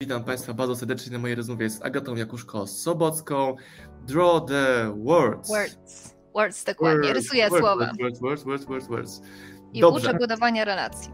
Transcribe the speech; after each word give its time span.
Witam 0.00 0.24
Państwa 0.24 0.54
bardzo 0.54 0.76
serdecznie 0.76 1.12
na 1.12 1.18
mojej 1.18 1.36
rozmowie 1.36 1.70
z 1.70 1.82
Agatą 1.82 2.14
Jakuszko-Sobocką. 2.14 3.54
Draw 4.06 4.44
the 4.48 4.94
words. 5.04 5.48
Words. 5.48 6.14
Words, 6.34 6.64
dokładnie. 6.64 7.12
Rysuję 7.12 7.48
words, 7.50 7.66
słowa. 7.66 7.92
Words, 8.00 8.20
words, 8.20 8.44
words, 8.44 8.64
words, 8.64 8.88
words. 8.88 9.22
I 9.72 9.80
Dobrze. 9.80 10.08
uczę 10.08 10.18
budowania 10.18 10.64
relacji 10.64 11.10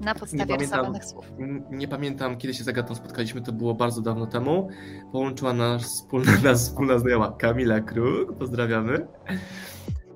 na 0.00 0.12
Nie 0.12 0.20
podstawie 0.20 0.46
pamiętam. 0.46 0.60
rysowanych 0.78 1.04
słów. 1.04 1.24
Nie 1.70 1.88
pamiętam, 1.88 2.36
kiedy 2.36 2.54
się 2.54 2.64
z 2.64 2.68
Agatą 2.68 2.94
spotkaliśmy, 2.94 3.40
to 3.40 3.52
było 3.52 3.74
bardzo 3.74 4.00
dawno 4.00 4.26
temu. 4.26 4.68
Połączyła 5.12 5.52
nas 5.52 5.82
wspólna, 5.82 6.32
nas 6.44 6.62
wspólna 6.68 6.98
znajoma 6.98 7.32
Kamila 7.32 7.80
Kruk, 7.80 8.38
pozdrawiamy. 8.38 9.06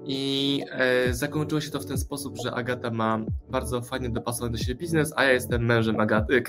I 0.04 0.60
e, 0.72 1.14
zakończyło 1.14 1.60
się 1.60 1.70
to 1.70 1.80
w 1.80 1.86
ten 1.86 1.98
sposób, 1.98 2.36
że 2.44 2.54
Agata 2.54 2.90
ma 2.90 3.18
bardzo 3.50 3.82
fajny 3.82 4.10
dopasowany 4.10 4.52
do 4.52 4.58
siebie 4.58 4.74
biznes, 4.74 5.12
a 5.16 5.24
ja 5.24 5.32
jestem 5.32 5.64
mężem 5.64 6.00
Agaty, 6.00 6.42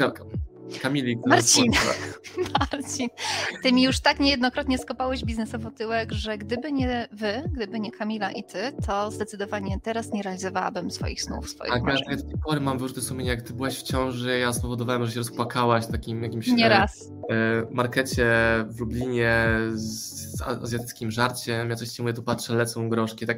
Kamili. 0.80 1.20
Marcin. 1.26 1.72
Marcin, 2.60 3.08
ty 3.64 3.72
mi 3.72 3.84
już 3.84 4.00
tak 4.00 4.20
niejednokrotnie 4.20 4.78
skopałeś 4.78 5.24
biznesowo 5.26 5.72
tyłek, 5.72 6.12
że 6.12 6.38
gdyby 6.38 6.72
nie 6.72 7.08
wy, 7.12 7.50
gdyby 7.54 7.80
nie 7.80 7.92
Kamila 7.92 8.32
i 8.32 8.44
ty, 8.44 8.72
to 8.88 9.12
zdecydowanie 9.12 9.80
teraz 9.84 10.12
nie 10.12 10.22
realizowałabym 10.24 10.92
swoich 10.92 11.22
snów, 11.22 11.50
swoich 11.50 11.72
Agata, 11.74 11.86
marzeń. 11.86 12.06
ja 12.10 12.16
do 12.18 12.24
tej 12.24 12.38
pory 12.46 12.60
mam 12.62 12.78
wyrzuty 12.78 13.02
sumienia, 13.02 13.32
jak 13.32 13.42
ty 13.42 13.54
byłaś 13.54 13.80
w 13.80 13.84
ciąży, 13.84 14.40
ja 14.40 14.54
spowodowałem, 14.54 15.06
że 15.06 15.12
się 15.12 15.20
rozpłakałaś 15.20 15.86
w 15.86 15.92
takim 15.92 16.24
jakimś 16.24 16.48
Nie 16.48 16.66
e, 16.66 16.70
raz. 16.70 17.02
e, 17.30 17.66
markecie 17.72 18.26
w 18.68 18.80
Lublinie 18.80 19.48
z, 19.72 20.14
z 20.38 20.42
azjatyckim 20.42 21.12
żarciem. 21.12 21.70
Ja 21.70 21.76
coś 21.76 21.90
ci 21.90 22.02
mówię, 22.02 22.14
tu 22.14 22.24
patrzę, 22.24 22.54
lecą 22.56 22.90
groszki, 22.90 23.26
tak 23.26 23.38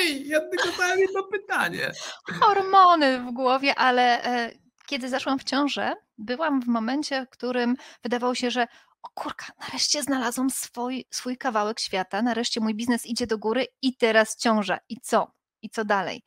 ej, 0.00 0.28
ja 0.28 0.40
tylko 0.40 0.70
zadałem 0.70 0.98
jedno 0.98 1.22
pytanie. 1.22 1.90
Hormony 2.40 3.20
w 3.20 3.32
głowie, 3.32 3.74
ale 3.74 4.24
e, 4.24 4.50
kiedy 4.86 5.08
zaszłam 5.08 5.38
w 5.38 5.44
ciążę, 5.44 5.92
byłam 6.20 6.62
w 6.62 6.66
momencie, 6.66 7.26
w 7.26 7.30
którym 7.30 7.76
wydawało 8.02 8.34
się, 8.34 8.50
że 8.50 8.66
o 9.02 9.08
kurka, 9.08 9.46
nareszcie 9.60 10.02
znalazłam 10.02 10.50
swój, 10.50 11.04
swój 11.10 11.38
kawałek 11.38 11.80
świata, 11.80 12.22
nareszcie 12.22 12.60
mój 12.60 12.74
biznes 12.74 13.06
idzie 13.06 13.26
do 13.26 13.38
góry 13.38 13.66
i 13.82 13.96
teraz 13.96 14.36
ciąża. 14.36 14.78
I 14.88 15.00
co? 15.00 15.32
I 15.62 15.70
co 15.70 15.84
dalej? 15.84 16.22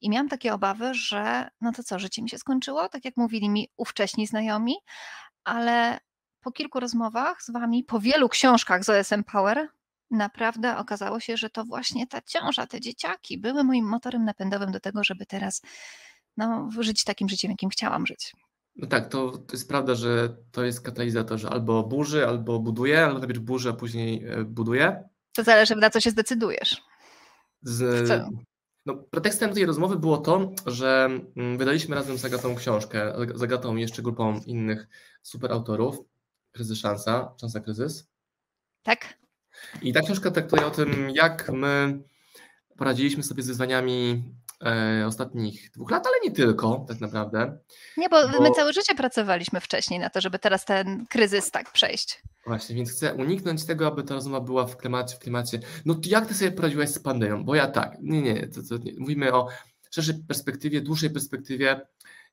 I 0.00 0.10
miałam 0.10 0.28
takie 0.28 0.54
obawy, 0.54 0.94
że 0.94 1.48
no 1.60 1.72
to 1.72 1.82
co, 1.82 1.98
życie 1.98 2.22
mi 2.22 2.30
się 2.30 2.38
skończyło, 2.38 2.88
tak 2.88 3.04
jak 3.04 3.16
mówili 3.16 3.50
mi 3.50 3.68
ówcześni 3.76 4.26
znajomi, 4.26 4.74
ale 5.44 6.00
po 6.40 6.52
kilku 6.52 6.80
rozmowach 6.80 7.42
z 7.42 7.50
wami, 7.50 7.84
po 7.84 8.00
wielu 8.00 8.28
książkach 8.28 8.84
z 8.84 8.88
OSM 8.88 9.24
Power, 9.24 9.68
naprawdę 10.10 10.78
okazało 10.78 11.20
się, 11.20 11.36
że 11.36 11.50
to 11.50 11.64
właśnie 11.64 12.06
ta 12.06 12.20
ciąża, 12.20 12.66
te 12.66 12.80
dzieciaki 12.80 13.38
były 13.38 13.64
moim 13.64 13.86
motorem 13.86 14.24
napędowym 14.24 14.72
do 14.72 14.80
tego, 14.80 15.04
żeby 15.04 15.26
teraz 15.26 15.62
no, 16.36 16.70
żyć 16.80 17.04
takim 17.04 17.28
życiem, 17.28 17.50
jakim 17.50 17.70
chciałam 17.70 18.06
żyć. 18.06 18.32
No 18.76 18.86
tak, 18.86 19.08
to, 19.08 19.30
to 19.30 19.52
jest 19.52 19.68
prawda, 19.68 19.94
że 19.94 20.36
to 20.52 20.64
jest 20.64 20.80
katalizator, 20.80 21.38
że 21.38 21.50
albo 21.50 21.82
burzy, 21.82 22.26
albo 22.26 22.58
buduje, 22.58 23.04
albo 23.04 23.18
najpierw 23.18 23.40
burzy, 23.40 23.68
a 23.70 23.72
później 23.72 24.24
e, 24.24 24.44
buduje. 24.44 25.08
To 25.32 25.42
zależy, 25.44 25.76
na 25.76 25.90
co 25.90 26.00
się 26.00 26.10
zdecydujesz. 26.10 26.82
Z, 27.62 28.10
no, 28.86 28.94
pretekstem 28.94 29.54
tej 29.54 29.66
rozmowy 29.66 29.96
było 29.96 30.18
to, 30.18 30.52
że 30.66 31.08
mm, 31.36 31.58
wydaliśmy 31.58 31.94
razem 31.94 32.18
z 32.18 32.24
Agatą 32.24 32.54
książkę, 32.54 33.12
z 33.34 33.42
Agatą 33.42 33.76
i 33.76 33.80
jeszcze 33.80 34.02
grupą 34.02 34.40
innych 34.46 34.88
super 35.22 35.52
autorów. 35.52 35.98
Kryzys 36.52 36.78
Szansa, 36.78 37.34
Szansa 37.40 37.60
Kryzys. 37.60 38.08
Tak? 38.82 39.18
I 39.82 39.92
ta 39.92 40.00
książka 40.00 40.30
traktuje 40.30 40.66
o 40.66 40.70
tym, 40.70 41.10
jak 41.10 41.52
my 41.52 42.02
poradziliśmy 42.76 43.22
sobie 43.22 43.42
z 43.42 43.46
wyzwaniami 43.46 44.24
ostatnich 45.06 45.70
dwóch 45.70 45.90
lat, 45.90 46.06
ale 46.06 46.16
nie 46.24 46.30
tylko, 46.30 46.84
tak 46.88 47.00
naprawdę. 47.00 47.58
Nie, 47.96 48.08
bo, 48.08 48.28
Bo- 48.28 48.40
my 48.40 48.50
całe 48.50 48.72
życie 48.72 48.94
pracowaliśmy 48.94 49.60
wcześniej 49.60 50.00
na 50.00 50.10
to, 50.10 50.20
żeby 50.20 50.38
teraz 50.38 50.64
ten 50.64 51.06
kryzys 51.06 51.50
tak 51.50 51.72
przejść. 51.72 52.22
Właśnie, 52.46 52.76
więc 52.76 52.92
chcę 52.92 53.14
uniknąć 53.14 53.64
tego, 53.66 53.86
aby 53.86 54.02
ta 54.02 54.14
rozmowa 54.14 54.40
była 54.40 54.66
w 54.66 54.76
klimacie, 54.76 55.16
w 55.16 55.18
klimacie. 55.18 55.60
No 55.84 55.94
to 55.94 56.00
jak 56.06 56.26
ty 56.26 56.34
sobie 56.34 56.52
poradziłaś 56.52 56.88
z 56.90 56.98
pandemią? 56.98 57.44
Bo 57.44 57.54
ja 57.54 57.66
tak, 57.66 57.96
nie, 58.00 58.22
nie, 58.22 58.48
to, 58.48 58.60
to 58.62 58.76
nie. 58.84 58.92
mówimy 58.98 59.32
o 59.32 59.48
szerszej 59.90 60.14
perspektywie, 60.28 60.80
dłuższej 60.80 61.10
perspektywie, 61.10 61.80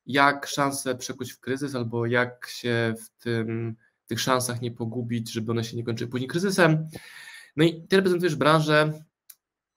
jak 0.06 0.48
szansę 0.48 0.96
przekuć 0.96 1.32
w 1.32 1.40
kryzys, 1.40 1.76
albo 1.76 2.06
jak 2.06 2.48
się 2.48 2.94
w 3.04 3.24
tym, 3.24 3.76
w 4.06 4.08
tych 4.08 4.20
szansach 4.20 4.62
nie 4.62 4.72
pogubić, 4.72 5.32
żeby 5.32 5.52
one 5.52 5.64
się 5.64 5.78
nie 5.78 5.84
kończyły 5.84 6.10
później 6.10 6.28
kryzysem. 6.28 6.88
No 7.56 7.64
i 7.64 7.88
ty 7.88 7.96
reprezentujesz 7.96 8.36
branżę 8.36 8.94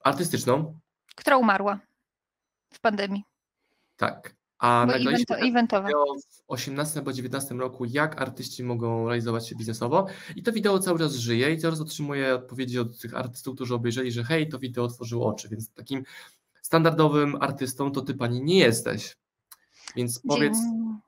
artystyczną, 0.04 0.80
Która 1.16 1.36
umarła 1.36 1.78
w 2.74 2.80
pandemii, 2.80 3.24
tak, 3.96 4.34
a 4.58 4.86
nagraliśmy 4.86 5.36
evento, 5.36 5.82
wideo 5.82 6.04
w 6.14 6.42
18 6.48 6.98
albo 6.98 7.12
19 7.12 7.54
roku, 7.54 7.84
jak 7.84 8.22
artyści 8.22 8.64
mogą 8.64 9.06
realizować 9.06 9.48
się 9.48 9.56
biznesowo. 9.56 10.06
I 10.36 10.42
to 10.42 10.52
wideo 10.52 10.78
cały 10.78 10.98
czas 10.98 11.14
żyje 11.14 11.52
i 11.52 11.58
coraz 11.58 11.80
otrzymuję 11.80 12.34
odpowiedzi 12.34 12.78
od 12.78 13.00
tych 13.00 13.14
artystów, 13.14 13.54
którzy 13.54 13.74
obejrzeli, 13.74 14.12
że 14.12 14.24
hej, 14.24 14.48
to 14.48 14.58
wideo 14.58 14.84
otworzyło 14.84 15.26
oczy, 15.26 15.48
więc 15.48 15.70
takim 15.70 16.04
standardowym 16.62 17.36
artystą 17.40 17.92
to 17.92 18.02
ty 18.02 18.14
pani 18.14 18.42
nie 18.42 18.58
jesteś. 18.58 19.16
Więc 19.96 20.20
powiedz, 20.28 20.56
Dzień- 20.56 20.98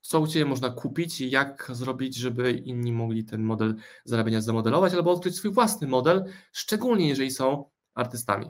co 0.00 0.20
u 0.20 0.26
ciebie 0.26 0.44
można 0.44 0.70
kupić 0.70 1.20
i 1.20 1.30
jak 1.30 1.70
zrobić, 1.72 2.16
żeby 2.16 2.52
inni 2.52 2.92
mogli 2.92 3.24
ten 3.24 3.42
model 3.42 3.74
zarabiania 4.04 4.40
zamodelować 4.40 4.94
albo 4.94 5.12
odkryć 5.12 5.36
swój 5.36 5.50
własny 5.50 5.86
model, 5.86 6.24
szczególnie 6.52 7.08
jeżeli 7.08 7.30
są 7.30 7.64
artystami. 7.94 8.46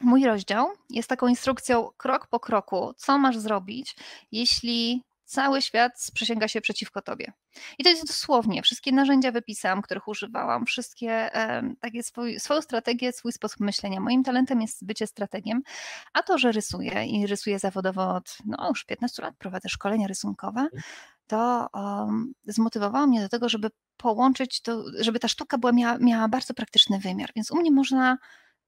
Mój 0.00 0.24
rozdział 0.24 0.68
jest 0.90 1.08
taką 1.08 1.28
instrukcją 1.28 1.88
krok 1.96 2.26
po 2.26 2.40
kroku, 2.40 2.94
co 2.96 3.18
masz 3.18 3.38
zrobić, 3.38 3.96
jeśli 4.32 5.04
cały 5.24 5.62
świat 5.62 6.02
sprzysięga 6.02 6.48
się 6.48 6.60
przeciwko 6.60 7.02
tobie. 7.02 7.32
I 7.78 7.84
to 7.84 7.90
jest 7.90 8.06
dosłownie, 8.06 8.62
wszystkie 8.62 8.92
narzędzia 8.92 9.32
wypisałam, 9.32 9.82
których 9.82 10.08
używałam, 10.08 10.66
wszystkie 10.66 11.34
em, 11.34 11.76
takie 11.80 12.02
swój, 12.02 12.40
swoją 12.40 12.62
strategię, 12.62 13.12
swój 13.12 13.32
sposób 13.32 13.60
myślenia. 13.60 14.00
Moim 14.00 14.24
talentem 14.24 14.60
jest 14.60 14.86
bycie 14.86 15.06
strategiem, 15.06 15.62
a 16.12 16.22
to, 16.22 16.38
że 16.38 16.52
rysuję 16.52 17.06
i 17.06 17.26
rysuję 17.26 17.58
zawodowo 17.58 18.14
od 18.14 18.36
no, 18.46 18.68
już 18.68 18.84
15 18.84 19.22
lat, 19.22 19.34
prowadzę 19.38 19.68
szkolenia 19.68 20.06
rysunkowe, 20.06 20.68
to 21.26 21.68
um, 21.74 22.32
zmotywowało 22.44 23.06
mnie 23.06 23.20
do 23.20 23.28
tego, 23.28 23.48
żeby 23.48 23.70
połączyć 23.96 24.60
to, 24.60 24.84
żeby 25.00 25.18
ta 25.18 25.28
sztuka 25.28 25.58
była, 25.58 25.72
miała, 25.72 25.98
miała 25.98 26.28
bardzo 26.28 26.54
praktyczny 26.54 26.98
wymiar. 26.98 27.30
Więc 27.36 27.50
u 27.50 27.56
mnie 27.56 27.70
można 27.70 28.18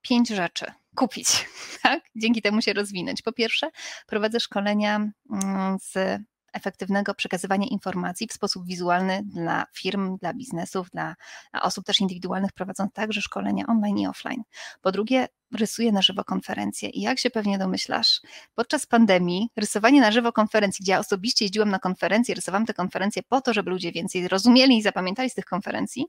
pięć 0.02 0.28
rzeczy 0.28 0.72
kupić, 0.94 1.46
tak? 1.82 2.00
Dzięki 2.16 2.42
temu 2.42 2.62
się 2.62 2.72
rozwinąć. 2.72 3.22
Po 3.22 3.32
pierwsze, 3.32 3.70
prowadzę 4.06 4.40
szkolenia 4.40 4.96
mm, 5.30 5.78
z 5.80 6.22
efektywnego 6.52 7.14
przekazywania 7.14 7.66
informacji 7.66 8.28
w 8.28 8.32
sposób 8.32 8.66
wizualny 8.66 9.22
dla 9.24 9.64
firm, 9.74 10.16
dla 10.16 10.34
biznesów, 10.34 10.90
dla 10.90 11.16
osób 11.62 11.84
też 11.84 12.00
indywidualnych, 12.00 12.52
prowadząc 12.52 12.92
także 12.92 13.20
szkolenia 13.20 13.64
online 13.66 13.98
i 13.98 14.06
offline. 14.06 14.42
Po 14.80 14.92
drugie, 14.92 15.28
rysuję 15.52 15.92
na 15.92 16.02
żywo 16.02 16.24
konferencje 16.24 16.88
i 16.88 17.00
jak 17.00 17.18
się 17.18 17.30
pewnie 17.30 17.58
domyślasz, 17.58 18.20
podczas 18.54 18.86
pandemii 18.86 19.48
rysowanie 19.56 20.00
na 20.00 20.12
żywo 20.12 20.32
konferencji, 20.32 20.82
gdzie 20.82 20.92
ja 20.92 20.98
osobiście 20.98 21.44
jeździłam 21.44 21.70
na 21.70 21.78
konferencje, 21.78 22.34
rysowałam 22.34 22.66
te 22.66 22.74
konferencje 22.74 23.22
po 23.22 23.40
to, 23.40 23.54
żeby 23.54 23.70
ludzie 23.70 23.92
więcej 23.92 24.28
rozumieli 24.28 24.78
i 24.78 24.82
zapamiętali 24.82 25.30
z 25.30 25.34
tych 25.34 25.44
konferencji, 25.44 26.06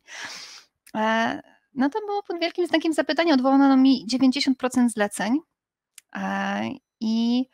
e, 0.95 1.52
no 1.75 1.89
to 1.89 1.99
było 1.99 2.23
pod 2.23 2.39
wielkim 2.39 2.67
znakiem 2.67 2.93
zapytania. 2.93 3.33
Odwołano 3.33 3.77
mi 3.77 4.07
90% 4.11 4.89
zleceń 4.89 5.39
e, 6.15 6.69
i 6.99 7.45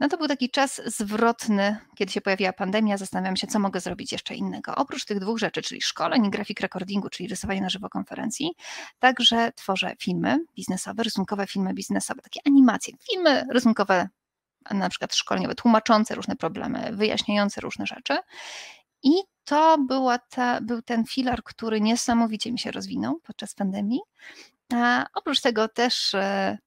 no 0.00 0.08
to 0.08 0.18
był 0.18 0.28
taki 0.28 0.50
czas 0.50 0.80
zwrotny, 0.86 1.76
kiedy 1.96 2.12
się 2.12 2.20
pojawiła 2.20 2.52
pandemia. 2.52 2.96
Zastanawiam 2.96 3.36
się, 3.36 3.46
co 3.46 3.58
mogę 3.58 3.80
zrobić 3.80 4.12
jeszcze 4.12 4.34
innego. 4.34 4.74
Oprócz 4.74 5.04
tych 5.04 5.20
dwóch 5.20 5.38
rzeczy, 5.38 5.62
czyli 5.62 5.82
szkoleń 5.82 6.30
grafik 6.30 6.60
recordingu, 6.60 7.08
czyli 7.08 7.28
rysowanie 7.28 7.60
na 7.60 7.68
żywo 7.70 7.88
konferencji, 7.88 8.50
także 8.98 9.52
tworzę 9.52 9.94
filmy 9.98 10.38
biznesowe, 10.56 11.02
rysunkowe 11.02 11.46
filmy 11.46 11.74
biznesowe, 11.74 12.22
takie 12.22 12.40
animacje, 12.46 12.94
filmy 13.10 13.46
rysunkowe, 13.50 14.08
na 14.70 14.88
przykład 14.88 15.14
szkoleniowe, 15.14 15.54
tłumaczące 15.54 16.14
różne 16.14 16.36
problemy, 16.36 16.90
wyjaśniające 16.92 17.60
różne 17.60 17.86
rzeczy. 17.86 18.18
I 19.02 19.12
to 19.48 19.78
była 19.78 20.18
ta, 20.18 20.60
był 20.60 20.82
ten 20.82 21.04
filar, 21.04 21.42
który 21.44 21.80
niesamowicie 21.80 22.52
mi 22.52 22.58
się 22.58 22.70
rozwinął 22.70 23.20
podczas 23.20 23.54
pandemii. 23.54 24.00
A 24.74 25.06
oprócz 25.14 25.40
tego 25.40 25.68
też 25.68 26.14
e, 26.14 26.58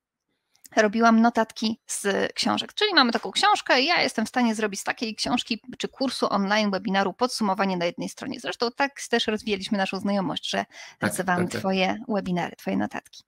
robiłam 0.76 1.22
notatki 1.22 1.80
z 1.88 2.34
książek. 2.34 2.74
Czyli 2.74 2.94
mamy 2.94 3.12
taką 3.12 3.32
książkę 3.32 3.82
i 3.82 3.86
ja 3.86 4.02
jestem 4.02 4.26
w 4.26 4.30
stanie 4.30 4.56
zrobić 4.56 4.80
z 4.80 4.84
takiej 4.84 5.16
książki 5.16 5.62
czy 5.78 5.88
kursu 5.88 6.28
online, 6.30 6.72
webinaru 6.72 7.14
podsumowanie 7.14 7.78
na 7.78 7.86
jednej 7.86 8.10
stronie. 8.10 8.40
Zresztą 8.40 8.70
tak 8.76 8.92
też 9.10 9.28
rozwijaliśmy 9.28 9.78
naszą 9.78 10.00
znajomość, 10.00 10.50
że 10.50 10.66
Tak, 11.00 11.12
rysowałam 11.12 11.44
tak, 11.44 11.52
tak. 11.52 11.62
twoje 11.62 11.98
webinary, 12.08 12.56
twoje 12.56 12.78
notatki. 12.78 13.24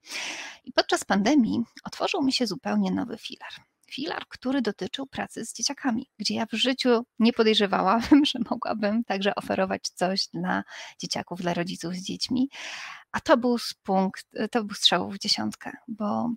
I 0.63 0.71
podczas 0.73 1.03
pandemii 1.05 1.63
otworzył 1.83 2.23
mi 2.23 2.33
się 2.33 2.47
zupełnie 2.47 2.91
nowy 2.91 3.17
filar. 3.17 3.72
Filar, 3.93 4.23
który 4.27 4.61
dotyczył 4.61 5.07
pracy 5.07 5.45
z 5.45 5.53
dzieciakami, 5.53 6.09
gdzie 6.19 6.35
ja 6.35 6.45
w 6.45 6.53
życiu 6.53 7.05
nie 7.19 7.33
podejrzewałam, 7.33 8.01
że 8.33 8.39
mogłabym 8.49 9.03
także 9.03 9.35
oferować 9.35 9.89
coś 9.89 10.27
dla 10.33 10.63
dzieciaków, 10.99 11.41
dla 11.41 11.53
rodziców 11.53 11.93
z 11.93 12.03
dziećmi. 12.03 12.49
A 13.11 13.19
to 13.19 13.37
był 13.37 13.57
punkt, 13.83 14.25
to 14.51 14.63
był 14.63 14.75
strzał 14.75 15.11
w 15.11 15.17
dziesiątkę, 15.17 15.71
bo 15.87 16.29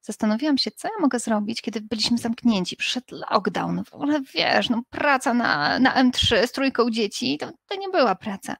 zastanowiłam 0.00 0.58
się, 0.58 0.70
co 0.70 0.88
ja 0.88 0.94
mogę 1.00 1.18
zrobić, 1.18 1.62
kiedy 1.62 1.80
byliśmy 1.80 2.18
zamknięci, 2.18 2.76
przyszedł 2.76 3.16
lockdown, 3.30 3.84
w 3.84 3.94
ogóle 3.94 4.20
wiesz, 4.34 4.70
no, 4.70 4.82
praca 4.90 5.34
na, 5.34 5.78
na 5.78 6.04
M3 6.04 6.46
z 6.46 6.52
trójką 6.52 6.90
dzieci, 6.90 7.38
to, 7.38 7.50
to 7.66 7.74
nie 7.74 7.88
była 7.88 8.14
praca. 8.14 8.56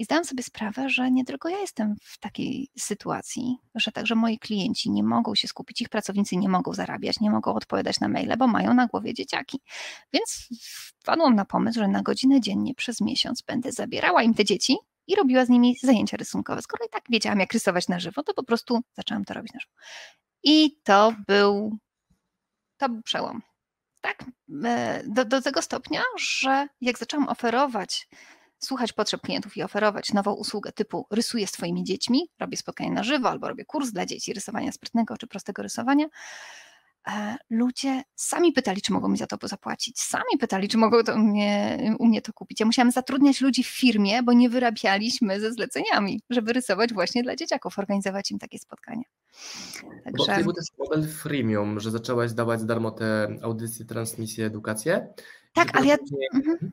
I 0.00 0.04
zdałam 0.04 0.24
sobie 0.24 0.42
sprawę, 0.42 0.88
że 0.88 1.10
nie 1.10 1.24
tylko 1.24 1.48
ja 1.48 1.58
jestem 1.58 1.96
w 2.02 2.18
takiej 2.18 2.68
sytuacji, 2.78 3.56
że 3.74 3.92
także 3.92 4.14
moi 4.14 4.38
klienci 4.38 4.90
nie 4.90 5.02
mogą 5.02 5.34
się 5.34 5.48
skupić, 5.48 5.80
ich 5.80 5.88
pracownicy 5.88 6.36
nie 6.36 6.48
mogą 6.48 6.72
zarabiać, 6.74 7.20
nie 7.20 7.30
mogą 7.30 7.54
odpowiadać 7.54 8.00
na 8.00 8.08
maile, 8.08 8.36
bo 8.38 8.46
mają 8.46 8.74
na 8.74 8.86
głowie 8.86 9.14
dzieciaki. 9.14 9.60
Więc 10.12 10.48
wpadłam 11.00 11.34
na 11.34 11.44
pomysł, 11.44 11.78
że 11.78 11.88
na 11.88 12.02
godzinę 12.02 12.40
dziennie 12.40 12.74
przez 12.74 13.00
miesiąc 13.00 13.42
będę 13.42 13.72
zabierała 13.72 14.22
im 14.22 14.34
te 14.34 14.44
dzieci 14.44 14.76
i 15.06 15.16
robiła 15.16 15.44
z 15.44 15.48
nimi 15.48 15.76
zajęcia 15.82 16.16
rysunkowe. 16.16 16.62
Skoro 16.62 16.84
i 16.84 16.88
tak 16.88 17.04
wiedziałam, 17.10 17.40
jak 17.40 17.52
rysować 17.52 17.88
na 17.88 18.00
żywo, 18.00 18.22
to 18.22 18.34
po 18.34 18.42
prostu 18.42 18.80
zaczęłam 18.96 19.24
to 19.24 19.34
robić 19.34 19.52
na 19.52 19.60
żywo. 19.60 19.74
I 20.42 20.80
to 20.84 21.14
był, 21.26 21.78
to 22.76 22.88
był 22.88 23.02
przełom. 23.02 23.42
Tak, 24.00 24.24
e, 24.64 25.02
do, 25.06 25.24
do 25.24 25.42
tego 25.42 25.62
stopnia, 25.62 26.02
że 26.18 26.68
jak 26.80 26.98
zaczęłam 26.98 27.28
oferować 27.28 28.08
słuchać 28.60 28.92
potrzeb 28.92 29.20
klientów 29.20 29.56
i 29.56 29.62
oferować 29.62 30.12
nową 30.12 30.32
usługę 30.32 30.72
typu 30.72 31.06
rysuję 31.10 31.46
z 31.46 31.52
Twoimi 31.52 31.84
dziećmi, 31.84 32.30
robię 32.40 32.56
spotkanie 32.56 32.90
na 32.90 33.02
żywo 33.02 33.30
albo 33.30 33.48
robię 33.48 33.64
kurs 33.64 33.90
dla 33.90 34.06
dzieci 34.06 34.32
rysowania 34.32 34.72
sprytnego 34.72 35.16
czy 35.16 35.26
prostego 35.26 35.62
rysowania, 35.62 36.06
e, 37.08 37.36
ludzie 37.50 38.02
sami 38.14 38.52
pytali, 38.52 38.82
czy 38.82 38.92
mogą 38.92 39.08
mi 39.08 39.18
za 39.18 39.26
to 39.26 39.48
zapłacić, 39.48 40.00
sami 40.00 40.38
pytali, 40.40 40.68
czy 40.68 40.78
mogą 40.78 41.02
to 41.02 41.14
u, 41.14 41.18
mnie, 41.18 41.78
u 41.98 42.06
mnie 42.06 42.22
to 42.22 42.32
kupić. 42.32 42.60
Ja 42.60 42.66
musiałam 42.66 42.90
zatrudniać 42.90 43.40
ludzi 43.40 43.64
w 43.64 43.68
firmie, 43.68 44.22
bo 44.22 44.32
nie 44.32 44.50
wyrabialiśmy 44.50 45.40
ze 45.40 45.52
zleceniami, 45.52 46.20
żeby 46.30 46.52
rysować 46.52 46.92
właśnie 46.92 47.22
dla 47.22 47.36
dzieciaków, 47.36 47.78
organizować 47.78 48.30
im 48.30 48.38
takie 48.38 48.58
spotkania. 48.58 49.04
Także... 50.04 50.36
Bo 50.36 50.42
był 50.42 50.52
też 50.52 50.64
model 50.78 51.08
freemium, 51.08 51.80
że 51.80 51.90
zaczęłaś 51.90 52.32
dawać 52.32 52.64
darmo 52.64 52.90
te 52.90 53.28
audycje, 53.42 53.84
transmisje, 53.84 54.46
edukacje. 54.46 55.14
Tak, 55.52 55.76
ale 55.76 55.86
ja... 55.86 55.96
Mhm. 56.34 56.70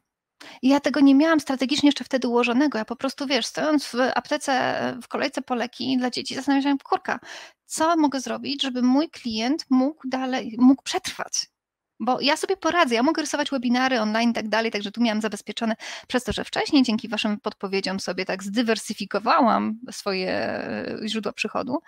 I 0.61 0.69
ja 0.69 0.79
tego 0.79 0.99
nie 0.99 1.15
miałam 1.15 1.39
strategicznie 1.39 1.87
jeszcze 1.87 2.03
wtedy 2.03 2.27
ułożonego. 2.27 2.77
Ja 2.77 2.85
po 2.85 2.95
prostu, 2.95 3.27
wiesz, 3.27 3.45
stojąc 3.45 3.85
w 3.85 3.95
aptece, 4.15 4.53
w 5.03 5.07
kolejce 5.07 5.41
po 5.41 5.55
leki 5.55 5.97
dla 5.97 6.09
dzieci, 6.09 6.35
zastanawiałam 6.35 6.77
się, 6.77 6.83
kurka, 6.83 7.19
co 7.65 7.97
mogę 7.97 8.21
zrobić, 8.21 8.61
żeby 8.61 8.81
mój 8.81 9.09
klient 9.09 9.65
mógł 9.69 10.07
dalej, 10.07 10.55
mógł 10.59 10.83
przetrwać. 10.83 11.47
Bo 11.99 12.21
ja 12.21 12.37
sobie 12.37 12.57
poradzę, 12.57 12.95
ja 12.95 13.03
mogę 13.03 13.21
rysować 13.21 13.49
webinary 13.49 14.01
online 14.01 14.29
i 14.29 14.33
tak 14.33 14.49
dalej, 14.49 14.71
także 14.71 14.91
tu 14.91 15.01
miałam 15.01 15.21
zabezpieczone 15.21 15.75
przez 16.07 16.23
to, 16.23 16.33
że 16.33 16.43
wcześniej 16.43 16.83
dzięki 16.83 17.07
Waszym 17.09 17.39
podpowiedziom 17.39 17.99
sobie 17.99 18.25
tak 18.25 18.43
zdywersyfikowałam 18.43 19.79
swoje 19.91 20.31
e, 20.31 20.97
źródła 21.05 21.33
przychodu, 21.33 21.79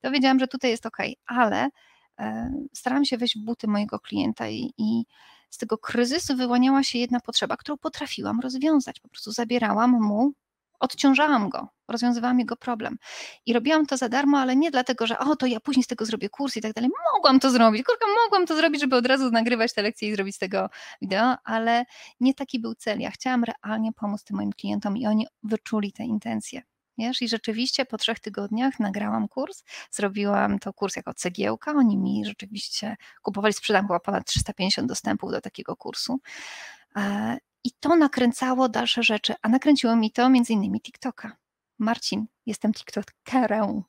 to 0.00 0.10
wiedziałam, 0.10 0.38
że 0.38 0.48
tutaj 0.48 0.70
jest 0.70 0.86
ok, 0.86 0.96
ale 1.26 1.68
e, 2.18 2.52
starałam 2.74 3.04
się 3.04 3.18
wejść 3.18 3.38
w 3.38 3.44
buty 3.44 3.66
mojego 3.66 3.98
klienta 3.98 4.48
i, 4.48 4.72
i 4.78 5.04
z 5.50 5.58
tego 5.58 5.78
kryzysu 5.78 6.36
wyłaniała 6.36 6.82
się 6.82 6.98
jedna 6.98 7.20
potrzeba, 7.20 7.56
którą 7.56 7.78
potrafiłam 7.78 8.40
rozwiązać. 8.40 9.00
Po 9.00 9.08
prostu 9.08 9.32
zabierałam 9.32 9.90
mu, 9.90 10.32
odciążałam 10.80 11.48
go, 11.48 11.68
rozwiązywałam 11.88 12.38
jego 12.38 12.56
problem. 12.56 12.96
I 13.46 13.52
robiłam 13.52 13.86
to 13.86 13.96
za 13.96 14.08
darmo, 14.08 14.38
ale 14.38 14.56
nie 14.56 14.70
dlatego, 14.70 15.06
że 15.06 15.18
o, 15.18 15.36
to 15.36 15.46
ja 15.46 15.60
później 15.60 15.84
z 15.84 15.86
tego 15.86 16.04
zrobię 16.04 16.28
kurs 16.28 16.56
i 16.56 16.60
tak 16.60 16.72
dalej. 16.72 16.90
Mogłam 17.14 17.40
to 17.40 17.50
zrobić, 17.50 17.86
kurka, 17.86 18.06
mogłam 18.24 18.46
to 18.46 18.56
zrobić, 18.56 18.80
żeby 18.80 18.96
od 18.96 19.06
razu 19.06 19.30
nagrywać 19.30 19.74
te 19.74 19.82
lekcje 19.82 20.08
i 20.08 20.14
zrobić 20.14 20.36
z 20.36 20.38
tego 20.38 20.68
wideo, 21.02 21.36
ale 21.44 21.84
nie 22.20 22.34
taki 22.34 22.60
był 22.60 22.74
cel. 22.74 23.00
Ja 23.00 23.10
chciałam 23.10 23.44
realnie 23.44 23.92
pomóc 23.92 24.24
tym 24.24 24.36
moim 24.36 24.52
klientom 24.52 24.96
i 24.96 25.06
oni 25.06 25.26
wyczuli 25.42 25.92
te 25.92 26.04
intencje. 26.04 26.62
Wiesz? 26.98 27.22
I 27.22 27.28
rzeczywiście 27.28 27.84
po 27.84 27.98
trzech 27.98 28.20
tygodniach 28.20 28.80
nagrałam 28.80 29.28
kurs, 29.28 29.64
zrobiłam 29.90 30.58
to 30.58 30.72
kurs 30.72 30.96
jako 30.96 31.14
cegiełka, 31.14 31.70
oni 31.70 31.96
mi 31.96 32.24
rzeczywiście 32.24 32.96
kupowali, 33.22 33.54
sprzedam 33.54 33.86
chyba 33.86 34.00
ponad 34.00 34.26
350 34.26 34.88
dostępów 34.88 35.30
do 35.30 35.40
takiego 35.40 35.76
kursu. 35.76 36.20
E, 36.96 37.38
I 37.64 37.70
to 37.80 37.96
nakręcało 37.96 38.68
dalsze 38.68 39.02
rzeczy, 39.02 39.34
a 39.42 39.48
nakręciło 39.48 39.96
mi 39.96 40.12
to 40.12 40.30
między 40.30 40.52
innymi 40.52 40.80
TikToka. 40.80 41.36
Marcin, 41.78 42.26
jestem 42.46 42.72
TikTokerem 42.72 43.82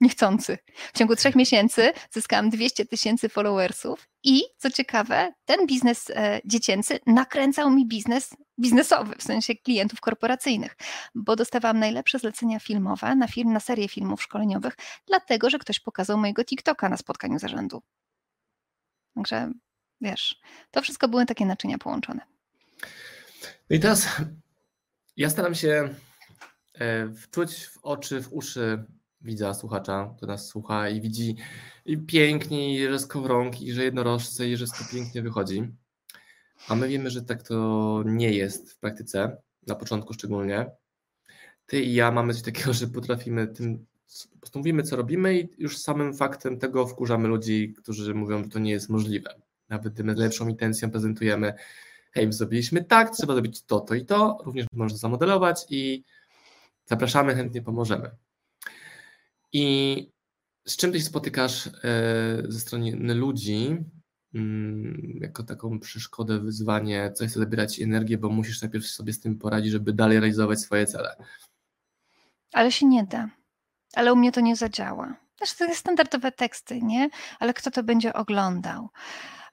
niechcący. 0.00 0.58
W 0.94 0.98
ciągu 0.98 1.16
trzech 1.16 1.36
miesięcy 1.42 1.92
zyskałam 2.10 2.50
200 2.50 2.86
tysięcy 2.86 3.28
followersów 3.28 4.08
i 4.24 4.42
co 4.58 4.70
ciekawe, 4.70 5.32
ten 5.44 5.66
biznes 5.66 6.10
e, 6.10 6.40
dziecięcy 6.44 7.00
nakręcał 7.06 7.70
mi 7.70 7.86
biznes 7.86 8.30
biznesowy, 8.60 9.14
w 9.18 9.22
sensie 9.22 9.54
klientów 9.54 10.00
korporacyjnych, 10.00 10.76
bo 11.14 11.36
dostawałam 11.36 11.78
najlepsze 11.78 12.18
zlecenia 12.18 12.60
filmowe 12.60 13.16
na 13.16 13.28
film, 13.28 13.52
na 13.52 13.60
serię 13.60 13.88
filmów 13.88 14.22
szkoleniowych, 14.22 14.74
dlatego, 15.06 15.50
że 15.50 15.58
ktoś 15.58 15.80
pokazał 15.80 16.18
mojego 16.18 16.44
TikToka 16.44 16.88
na 16.88 16.96
spotkaniu 16.96 17.38
zarządu. 17.38 17.82
Także 19.14 19.52
wiesz, 20.00 20.40
to 20.70 20.82
wszystko 20.82 21.08
były 21.08 21.26
takie 21.26 21.46
naczynia 21.46 21.78
połączone. 21.78 22.20
No 23.70 23.76
i 23.76 23.80
teraz 23.80 24.08
ja 25.16 25.30
staram 25.30 25.54
się 25.54 25.94
e, 26.74 27.08
wczuć 27.14 27.66
w 27.66 27.78
oczy, 27.82 28.22
w 28.22 28.32
uszy 28.32 28.84
widza, 29.20 29.54
słuchacza, 29.54 30.14
kto 30.16 30.26
nas 30.26 30.46
słucha 30.46 30.88
i 30.88 31.00
widzi 31.00 31.36
i 31.84 31.98
pięknie, 31.98 32.74
i 32.74 32.88
że 32.88 32.98
skowronki, 32.98 33.66
i 33.68 33.72
że 33.72 33.84
jednorożce, 33.84 34.48
i 34.48 34.56
że 34.56 34.66
to 34.66 34.84
pięknie 34.92 35.22
wychodzi. 35.22 35.72
A 36.68 36.74
my 36.74 36.88
wiemy, 36.88 37.10
że 37.10 37.22
tak 37.22 37.42
to 37.42 38.02
nie 38.06 38.32
jest 38.32 38.72
w 38.72 38.78
praktyce, 38.78 39.36
na 39.66 39.74
początku 39.74 40.14
szczególnie. 40.14 40.70
Ty 41.66 41.82
i 41.82 41.94
ja 41.94 42.10
mamy 42.10 42.34
coś 42.34 42.42
takiego, 42.42 42.72
że 42.80 42.86
potrafimy 42.86 43.46
tym, 43.46 43.86
po 44.32 44.38
prostu 44.38 44.58
mówimy, 44.58 44.82
co 44.82 44.96
robimy 44.96 45.38
i 45.40 45.48
już 45.58 45.78
samym 45.78 46.14
faktem 46.14 46.58
tego 46.58 46.86
wkurzamy 46.86 47.28
ludzi, 47.28 47.74
którzy 47.78 48.14
mówią, 48.14 48.44
że 48.44 48.50
to 48.50 48.58
nie 48.58 48.70
jest 48.70 48.88
możliwe. 48.88 49.34
Nawet 49.68 49.96
z 49.96 50.18
lepszą 50.18 50.48
intencją 50.48 50.90
prezentujemy, 50.90 51.54
hej, 52.12 52.32
zrobiliśmy 52.32 52.84
tak, 52.84 53.16
trzeba 53.16 53.34
zrobić 53.34 53.62
to, 53.62 53.80
to 53.80 53.94
i 53.94 54.04
to, 54.04 54.38
również 54.44 54.66
można 54.72 54.98
zamodelować 54.98 55.66
i 55.70 56.04
zapraszamy, 56.86 57.34
chętnie 57.34 57.62
pomożemy. 57.62 58.10
I 59.52 60.10
z 60.66 60.76
czym 60.76 60.92
ty 60.92 60.98
się 60.98 61.04
spotykasz 61.04 61.66
e, 61.66 61.70
ze 62.48 62.60
strony 62.60 63.14
ludzi, 63.14 63.76
jako 65.20 65.42
taką 65.42 65.80
przeszkodę, 65.80 66.38
wyzwanie, 66.38 67.12
coś 67.12 67.30
chce 67.30 67.40
zabierać 67.40 67.80
energię, 67.80 68.18
bo 68.18 68.28
musisz 68.28 68.62
najpierw 68.62 68.86
sobie 68.86 69.12
z 69.12 69.20
tym 69.20 69.38
poradzić, 69.38 69.72
żeby 69.72 69.92
dalej 69.92 70.20
realizować 70.20 70.60
swoje 70.60 70.86
cele. 70.86 71.16
Ale 72.52 72.72
się 72.72 72.86
nie 72.86 73.04
da. 73.04 73.28
Ale 73.94 74.12
u 74.12 74.16
mnie 74.16 74.32
to 74.32 74.40
nie 74.40 74.56
zadziała. 74.56 75.14
Znaczy, 75.36 75.56
to 75.56 75.64
jest 75.64 75.80
standardowe 75.80 76.32
teksty, 76.32 76.82
nie? 76.82 77.08
Ale 77.38 77.54
kto 77.54 77.70
to 77.70 77.82
będzie 77.82 78.12
oglądał? 78.12 78.88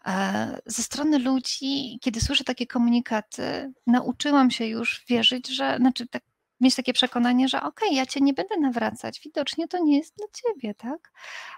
E, 0.06 0.60
ze 0.66 0.83
strony 0.83 1.19
ludzi, 1.19 2.00
kiedy 2.01 2.22
słyszę 2.22 2.44
takie 2.44 2.68
komunikaty, 2.68 3.74
nauczyłam 3.88 4.51
się 4.51 4.66
już 4.66 5.06
wierzyć, 5.10 5.48
że, 5.48 5.77
znaczy 5.77 6.07
tak 6.07 6.24
mieć 6.60 6.75
takie 6.75 6.94
przekonanie, 6.94 7.48
że 7.48 7.58
okej, 7.58 7.88
okay, 7.88 7.98
ja 7.98 8.05
cię 8.05 8.22
nie 8.22 8.34
będę 8.34 8.58
nawracać, 8.58 9.22
widocznie 9.25 9.67
to 9.67 9.79
nie 9.84 9.98
jest 9.98 10.15
dla 10.17 10.27
ciebie, 10.34 10.74
tak? 10.74 11.12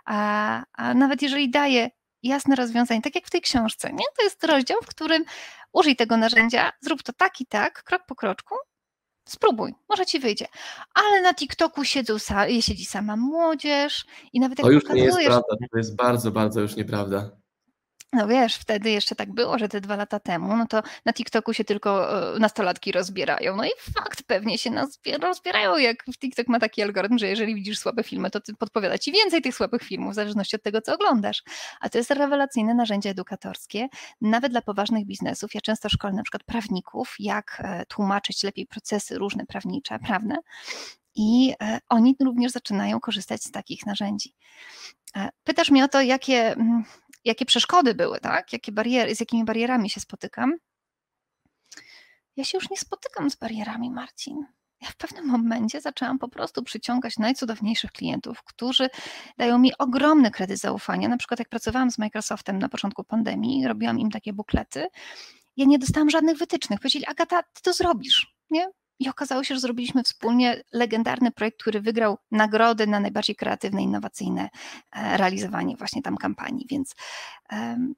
A, 0.05 0.63
a 0.73 0.93
nawet 0.93 1.21
jeżeli 1.21 1.49
daję 1.49 1.89
jasne 2.27 2.55
rozwiązanie, 2.55 3.01
tak 3.01 3.15
jak 3.15 3.25
w 3.25 3.29
tej 3.29 3.41
książce, 3.41 3.93
nie? 3.93 4.05
To 4.17 4.23
jest 4.23 4.43
rozdział, 4.43 4.77
w 4.83 4.87
którym 4.87 5.25
użyj 5.73 5.95
tego 5.95 6.17
narzędzia, 6.17 6.71
zrób 6.81 7.03
to 7.03 7.13
tak 7.13 7.41
i 7.41 7.45
tak, 7.45 7.83
krok 7.83 8.01
po 8.07 8.15
kroczku, 8.15 8.55
spróbuj, 9.27 9.73
może 9.89 10.05
ci 10.05 10.19
wyjdzie. 10.19 10.45
Ale 10.93 11.21
na 11.21 11.33
TikToku 11.33 11.83
siedzą, 11.85 12.17
siedzi 12.59 12.85
sama 12.85 13.15
młodzież 13.15 14.05
i 14.33 14.39
nawet 14.39 14.59
jak 14.59 14.65
To 14.65 14.71
już 14.71 14.89
nie 14.89 15.01
jest 15.01 15.17
prawda, 15.25 15.55
to 15.71 15.77
jest 15.77 15.95
bardzo, 15.95 16.31
bardzo 16.31 16.61
już 16.61 16.75
nieprawda. 16.75 17.31
No 18.13 18.27
wiesz, 18.27 18.55
wtedy 18.55 18.91
jeszcze 18.91 19.15
tak 19.15 19.33
było, 19.33 19.57
że 19.59 19.69
te 19.69 19.81
dwa 19.81 19.95
lata 19.95 20.19
temu, 20.19 20.57
no 20.57 20.67
to 20.67 20.83
na 21.05 21.13
TikToku 21.13 21.53
się 21.53 21.63
tylko 21.63 22.19
e, 22.35 22.39
nastolatki 22.39 22.91
rozbierają. 22.91 23.55
No 23.55 23.65
i 23.65 23.69
fakt, 23.93 24.23
pewnie 24.23 24.57
się 24.57 24.71
rozbierają, 25.21 25.77
jak 25.77 26.05
TikTok 26.19 26.47
ma 26.47 26.59
taki 26.59 26.81
algorytm, 26.81 27.17
że 27.17 27.27
jeżeli 27.27 27.55
widzisz 27.55 27.79
słabe 27.79 28.03
filmy, 28.03 28.31
to 28.31 28.39
podpowiada 28.59 28.97
ci 28.97 29.11
więcej 29.11 29.41
tych 29.41 29.55
słabych 29.55 29.83
filmów, 29.83 30.11
w 30.11 30.15
zależności 30.15 30.55
od 30.55 30.63
tego, 30.63 30.81
co 30.81 30.93
oglądasz. 30.93 31.43
A 31.79 31.89
to 31.89 31.97
jest 31.97 32.11
rewelacyjne 32.11 32.73
narzędzie 32.73 33.09
edukatorskie, 33.09 33.87
nawet 34.21 34.51
dla 34.51 34.61
poważnych 34.61 35.05
biznesów. 35.05 35.55
Ja 35.55 35.61
często 35.61 35.89
szkolę 35.89 36.13
na 36.13 36.23
przykład 36.23 36.43
prawników, 36.43 37.15
jak 37.19 37.61
e, 37.63 37.85
tłumaczyć 37.85 38.43
lepiej 38.43 38.65
procesy 38.65 39.17
różne 39.17 39.45
prawnicze, 39.45 39.99
prawne. 39.99 40.37
I 41.15 41.53
e, 41.61 41.79
oni 41.89 42.15
również 42.19 42.51
zaczynają 42.51 42.99
korzystać 42.99 43.43
z 43.43 43.51
takich 43.51 43.85
narzędzi. 43.85 44.33
Pytasz 45.43 45.71
mnie 45.71 45.85
o 45.85 45.87
to, 45.87 46.01
jakie 46.01 46.51
mm, 46.51 46.83
jakie 47.25 47.45
przeszkody 47.45 47.95
były, 47.95 48.19
tak? 48.19 48.53
Jakie 48.53 48.71
bariery, 48.71 49.15
z 49.15 49.19
jakimi 49.19 49.45
barierami 49.45 49.89
się 49.89 49.99
spotykam. 49.99 50.53
Ja 52.35 52.43
się 52.43 52.57
już 52.57 52.69
nie 52.69 52.77
spotykam 52.77 53.29
z 53.29 53.35
barierami, 53.35 53.91
Marcin. 53.91 54.45
Ja 54.81 54.87
w 54.89 54.95
pewnym 54.95 55.25
momencie 55.25 55.81
zaczęłam 55.81 56.19
po 56.19 56.27
prostu 56.27 56.63
przyciągać 56.63 57.17
najcudowniejszych 57.17 57.91
klientów, 57.91 58.43
którzy 58.43 58.89
dają 59.37 59.59
mi 59.59 59.77
ogromny 59.77 60.31
kredyt 60.31 60.59
zaufania. 60.59 61.07
Na 61.07 61.17
przykład, 61.17 61.39
jak 61.39 61.49
pracowałam 61.49 61.91
z 61.91 61.97
Microsoftem 61.97 62.59
na 62.59 62.69
początku 62.69 63.03
pandemii, 63.03 63.67
robiłam 63.67 63.99
im 63.99 64.11
takie 64.11 64.33
buklety. 64.33 64.87
Ja 65.57 65.65
nie 65.65 65.79
dostałam 65.79 66.09
żadnych 66.09 66.37
wytycznych. 66.37 66.79
Powiedzieli, 66.79 67.05
Agata, 67.05 67.43
ty 67.43 67.61
to 67.61 67.73
zrobisz. 67.73 68.35
Nie? 68.49 68.67
I 68.99 69.09
okazało 69.09 69.43
się, 69.43 69.55
że 69.55 69.61
zrobiliśmy 69.61 70.03
wspólnie 70.03 70.63
legendarny 70.73 71.31
projekt, 71.31 71.61
który 71.61 71.81
wygrał 71.81 72.17
nagrody 72.31 72.87
na 72.87 72.99
najbardziej 72.99 73.35
kreatywne, 73.35 73.81
innowacyjne 73.81 74.49
e, 74.91 75.17
realizowanie 75.17 75.77
właśnie 75.77 76.01
tam 76.01 76.17
kampanii, 76.17 76.65
więc 76.69 76.95
um, 77.51 77.93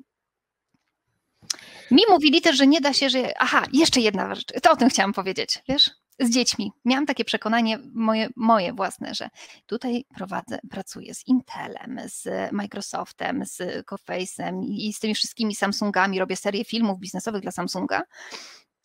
mi 1.91 2.01
mówili 2.09 2.41
też, 2.41 2.57
że 2.57 2.67
nie 2.67 2.81
da 2.81 2.93
się, 2.93 3.09
że. 3.09 3.41
Aha, 3.41 3.63
jeszcze 3.73 4.01
jedna 4.01 4.35
rzecz. 4.35 4.61
To 4.63 4.71
o 4.71 4.75
tym 4.75 4.89
chciałam 4.89 5.13
powiedzieć, 5.13 5.59
wiesz? 5.67 5.91
Z 6.19 6.29
dziećmi. 6.29 6.71
Miałam 6.85 7.05
takie 7.05 7.25
przekonanie 7.25 7.79
moje, 7.93 8.29
moje 8.35 8.73
własne, 8.73 9.15
że 9.15 9.29
tutaj 9.65 10.05
prowadzę, 10.15 10.59
pracuję 10.69 11.13
z 11.13 11.27
Intelem, 11.27 11.99
z 12.05 12.51
Microsoftem, 12.51 13.45
z 13.45 13.85
Coface'em 13.85 14.61
i 14.63 14.93
z 14.93 14.99
tymi 14.99 15.15
wszystkimi 15.15 15.55
Samsungami. 15.55 16.19
Robię 16.19 16.35
serię 16.35 16.65
filmów 16.65 16.99
biznesowych 16.99 17.41
dla 17.41 17.51
Samsunga, 17.51 18.01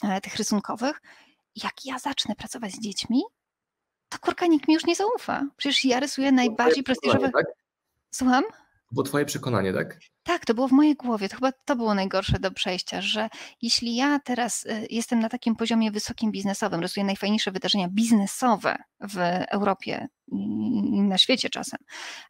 e, 0.05 0.21
tych 0.21 0.37
rysunkowych 0.37 1.01
jak 1.57 1.85
ja 1.85 1.99
zacznę 1.99 2.35
pracować 2.35 2.73
z 2.73 2.81
dziećmi, 2.81 3.23
to 4.09 4.19
kurka 4.19 4.47
nikt 4.47 4.69
mi 4.69 4.75
już 4.75 4.85
nie 4.85 4.97
zaufa. 4.97 5.47
Przecież 5.57 5.85
ja 5.85 6.01
rysuję 6.01 6.33
najbardziej 6.33 6.83
prestiżowe. 6.85 7.31
Tak? 7.31 7.47
Słucham? 8.11 8.45
Bo 8.93 9.03
twoje 9.03 9.25
przekonanie, 9.25 9.73
tak? 9.73 9.99
Tak, 10.23 10.47
to 10.47 10.55
było 10.55 10.69
w 10.69 10.73
mojej 10.73 10.95
głowie. 10.95 11.29
To 11.29 11.37
chyba 11.37 11.53
to 11.65 11.77
było 11.77 11.95
najgorsze 11.95 12.39
do 12.39 12.51
przejścia, 12.51 13.01
że 13.01 13.29
jeśli 13.63 13.97
ja 13.97 14.19
teraz 14.19 14.65
y, 14.65 14.87
jestem 14.91 15.21
na 15.21 15.29
takim 15.29 15.57
poziomie 15.57 15.91
wysokim 15.91 16.33
biznesowym, 16.33 16.81
rysuję 16.81 17.05
najfajniejsze 17.05 17.51
wydarzenia 17.51 17.89
biznesowe 17.89 18.77
w 19.01 19.19
Europie 19.49 20.09
i 20.33 21.03
na 21.03 21.19
świecie 21.19 21.51
czasem, 21.51 21.79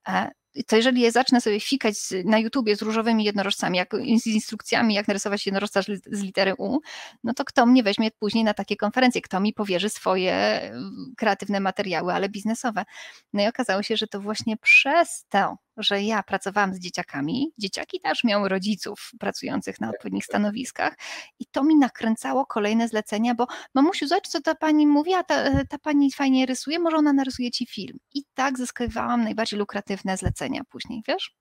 e, 0.09 0.31
to 0.67 0.77
jeżeli 0.77 1.01
ja 1.01 1.11
zacznę 1.11 1.41
sobie 1.41 1.61
fikać 1.61 1.95
na 2.25 2.39
YouTubie 2.39 2.77
z 2.77 2.83
różowymi 2.83 3.25
jednorożcami, 3.25 3.79
jak, 3.79 3.95
z 4.23 4.27
instrukcjami, 4.27 4.95
jak 4.95 5.09
narysować 5.09 5.47
jednorożca 5.47 5.83
z 6.07 6.23
litery 6.23 6.55
U, 6.59 6.81
no 7.25 7.35
to 7.35 7.45
kto 7.45 7.67
mnie 7.67 7.83
weźmie 7.83 8.11
później 8.11 8.45
na 8.45 8.55
takie 8.55 8.77
konferencje, 8.77 9.21
kto 9.21 9.41
mi 9.41 9.53
powierzy 9.53 9.89
swoje 9.89 10.35
mm, 10.35 11.13
kreatywne 11.17 11.61
materiały, 11.61 12.13
ale 12.13 12.29
biznesowe. 12.29 12.85
No 13.33 13.43
i 13.43 13.47
okazało 13.47 13.83
się, 13.83 13.97
że 13.97 14.07
to 14.07 14.21
właśnie 14.21 14.57
przez 14.57 15.27
to, 15.29 15.57
że 15.77 16.03
ja 16.03 16.23
pracowałam 16.23 16.75
z 16.75 16.79
dzieciakami, 16.79 17.53
dzieciaki 17.59 18.01
też 18.01 18.25
miały 18.25 18.49
rodziców 18.49 19.11
pracujących 19.21 19.81
na 19.81 19.91
odpowiednich 19.91 20.25
stanowiskach 20.25 20.95
i 21.39 21.47
to 21.47 21.65
mi 21.65 21.77
nakręcało 21.77 22.47
kolejne 22.47 22.89
zlecenia, 22.89 23.35
bo 23.35 23.47
mamusiu, 23.75 24.07
zobacz 24.07 24.29
co 24.29 24.41
ta 24.41 24.55
pani 24.55 24.87
mówi, 24.87 25.15
a 25.15 25.25
ta, 25.25 25.65
ta 25.65 25.79
pani 25.79 26.13
fajnie 26.13 26.47
rysuje, 26.47 26.79
może 26.79 26.97
ona 26.97 27.13
narysuje 27.13 27.51
ci 27.51 27.67
film. 27.67 27.99
I 28.15 28.23
tak 28.35 28.59
zyskiwałam 28.59 29.25
najbardziej 29.25 29.59
lukratywne 29.59 30.17
zlecenia 30.17 30.44
później, 30.71 31.03
wiesz? 31.09 31.37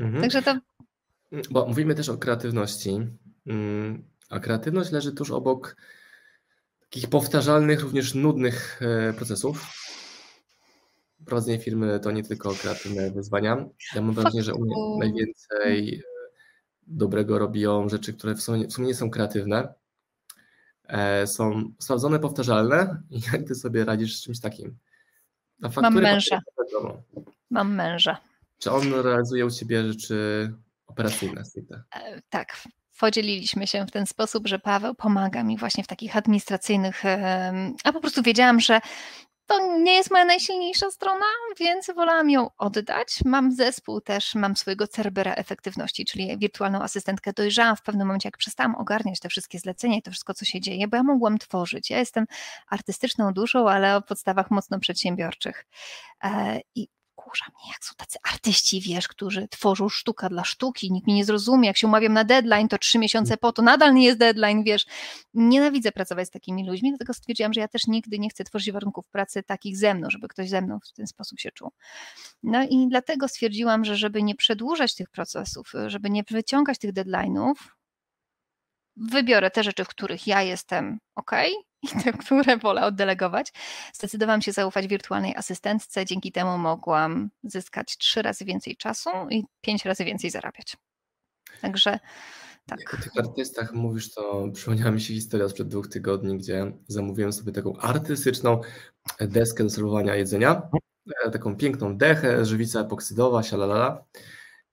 Mhm. 0.00 0.22
Także 0.22 0.42
to... 0.42 0.58
Bo 1.50 1.66
mówimy 1.66 1.94
też 1.94 2.08
o 2.08 2.18
kreatywności, 2.18 2.98
mm, 3.46 4.04
a 4.30 4.40
kreatywność 4.40 4.90
leży 4.90 5.12
tuż 5.12 5.30
obok 5.30 5.76
takich 6.80 7.10
powtarzalnych, 7.10 7.82
również 7.82 8.14
nudnych 8.14 8.80
e, 8.82 9.12
procesów 9.12 9.66
prowadzenie 11.28 11.58
firmy 11.58 12.00
to 12.00 12.10
nie 12.10 12.22
tylko 12.22 12.50
kreatywne 12.54 13.10
wyzwania. 13.10 13.66
Ja 13.94 14.02
mam 14.02 14.14
wrażenie, 14.14 14.42
że 14.42 14.54
u 14.54 14.60
mnie 14.60 14.74
najwięcej 14.98 15.94
e, 15.94 16.02
dobrego 16.86 17.38
robią 17.38 17.88
rzeczy, 17.88 18.14
które 18.14 18.34
w 18.34 18.42
sumie, 18.42 18.66
w 18.68 18.72
sumie 18.72 18.86
nie 18.86 18.94
są 18.94 19.10
kreatywne. 19.10 19.74
E, 20.84 21.26
są 21.26 21.72
sprawdzone, 21.78 22.18
powtarzalne 22.18 23.02
i 23.10 23.20
jak 23.32 23.42
ty 23.48 23.54
sobie 23.54 23.84
radzisz 23.84 24.16
z 24.16 24.22
czymś 24.22 24.40
takim? 24.40 24.78
Mam 25.76 25.94
męża. 25.94 26.40
Mam 27.50 27.74
męża. 27.74 28.16
Czy 28.58 28.70
on 28.70 28.92
realizuje 28.92 29.46
u 29.46 29.50
ciebie 29.50 29.92
rzeczy 29.92 30.52
operacyjne? 30.86 31.42
E, 31.94 32.20
tak, 32.30 32.56
podzieliliśmy 33.00 33.66
się 33.66 33.86
w 33.86 33.90
ten 33.90 34.06
sposób, 34.06 34.48
że 34.48 34.58
Paweł 34.58 34.94
pomaga 34.94 35.42
mi 35.42 35.58
właśnie 35.58 35.84
w 35.84 35.86
takich 35.86 36.16
administracyjnych, 36.16 37.02
a 37.84 37.92
po 37.92 38.00
prostu 38.00 38.22
wiedziałam, 38.22 38.60
że 38.60 38.80
to 39.48 39.76
nie 39.78 39.94
jest 39.94 40.10
moja 40.10 40.24
najsilniejsza 40.24 40.90
strona, 40.90 41.26
więc 41.60 41.86
wolałam 41.96 42.30
ją 42.30 42.50
oddać. 42.58 43.18
Mam 43.24 43.52
zespół 43.52 44.00
też, 44.00 44.34
mam 44.34 44.56
swojego 44.56 44.86
Cerbera 44.86 45.34
efektywności, 45.34 46.04
czyli 46.04 46.38
wirtualną 46.38 46.82
asystentkę. 46.82 47.32
Dojrzałam 47.32 47.76
w 47.76 47.82
pewnym 47.82 48.06
momencie, 48.06 48.26
jak 48.26 48.36
przestałam 48.36 48.74
ogarniać 48.74 49.20
te 49.20 49.28
wszystkie 49.28 49.58
zlecenia 49.58 49.96
i 49.96 50.02
to 50.02 50.10
wszystko, 50.10 50.34
co 50.34 50.44
się 50.44 50.60
dzieje, 50.60 50.88
bo 50.88 50.96
ja 50.96 51.02
mogłam 51.02 51.38
tworzyć. 51.38 51.90
Ja 51.90 51.98
jestem 51.98 52.26
artystyczną 52.68 53.32
duszą, 53.32 53.68
ale 53.68 53.96
o 53.96 54.02
podstawach 54.02 54.50
mocno 54.50 54.80
przedsiębiorczych. 54.80 55.66
E, 56.24 56.60
I 56.74 56.88
wkurza 57.28 57.44
mnie, 57.48 57.72
jak 57.72 57.84
są 57.84 57.94
tacy 57.96 58.18
artyści, 58.32 58.80
wiesz, 58.80 59.08
którzy 59.08 59.48
tworzą 59.48 59.88
sztuka 59.88 60.28
dla 60.28 60.44
sztuki, 60.44 60.92
nikt 60.92 61.06
mnie 61.06 61.16
nie 61.16 61.24
zrozumie, 61.24 61.66
jak 61.66 61.76
się 61.76 61.86
umawiam 61.86 62.12
na 62.12 62.24
deadline, 62.24 62.68
to 62.68 62.78
trzy 62.78 62.98
miesiące 62.98 63.36
po 63.36 63.52
to, 63.52 63.62
nadal 63.62 63.94
nie 63.94 64.06
jest 64.06 64.18
deadline, 64.18 64.62
wiesz. 64.62 64.86
Nienawidzę 65.34 65.92
pracować 65.92 66.28
z 66.28 66.30
takimi 66.30 66.66
ludźmi, 66.66 66.90
dlatego 66.90 67.14
stwierdziłam, 67.14 67.52
że 67.52 67.60
ja 67.60 67.68
też 67.68 67.86
nigdy 67.86 68.18
nie 68.18 68.30
chcę 68.30 68.44
tworzyć 68.44 68.72
warunków 68.72 69.08
pracy 69.08 69.42
takich 69.42 69.76
ze 69.76 69.94
mną, 69.94 70.10
żeby 70.10 70.28
ktoś 70.28 70.48
ze 70.48 70.62
mną 70.62 70.78
w 70.80 70.92
ten 70.92 71.06
sposób 71.06 71.40
się 71.40 71.50
czuł. 71.50 71.70
No 72.42 72.62
i 72.70 72.86
dlatego 72.88 73.28
stwierdziłam, 73.28 73.84
że 73.84 73.96
żeby 73.96 74.22
nie 74.22 74.34
przedłużać 74.34 74.94
tych 74.94 75.10
procesów, 75.10 75.72
żeby 75.86 76.10
nie 76.10 76.22
wyciągać 76.30 76.78
tych 76.78 76.92
deadline'ów, 76.92 77.54
wybiorę 79.12 79.50
te 79.50 79.64
rzeczy, 79.64 79.84
w 79.84 79.88
których 79.88 80.26
ja 80.26 80.42
jestem 80.42 80.98
ok, 81.16 81.30
i 81.82 81.88
te, 82.04 82.12
które 82.12 82.56
wolę 82.56 82.84
oddelegować. 82.84 83.52
Zdecydowałam 83.94 84.42
się 84.42 84.52
zaufać 84.52 84.86
wirtualnej 84.86 85.36
asystentce, 85.36 86.04
dzięki 86.04 86.32
temu 86.32 86.58
mogłam 86.58 87.30
zyskać 87.44 87.96
trzy 87.96 88.22
razy 88.22 88.44
więcej 88.44 88.76
czasu 88.76 89.10
i 89.30 89.44
pięć 89.60 89.84
razy 89.84 90.04
więcej 90.04 90.30
zarabiać. 90.30 90.76
Także 91.60 91.98
tak. 92.66 92.80
Jak 92.80 92.94
o 92.94 92.96
tych 92.96 93.18
artystach 93.18 93.72
mówisz, 93.72 94.14
to 94.14 94.48
przypomniała 94.54 94.90
mi 94.90 95.00
się 95.00 95.14
historia 95.14 95.48
sprzed 95.48 95.68
dwóch 95.68 95.88
tygodni, 95.88 96.38
gdzie 96.38 96.72
zamówiłem 96.88 97.32
sobie 97.32 97.52
taką 97.52 97.76
artystyczną 97.76 98.60
deskę 99.20 99.64
do 99.64 99.70
serwowania 99.70 100.14
jedzenia, 100.14 100.70
e, 101.26 101.30
taką 101.30 101.56
piękną 101.56 101.96
dechę, 101.96 102.44
żywica 102.44 102.80
epoksydowa, 102.80 103.42
sialalala 103.42 104.04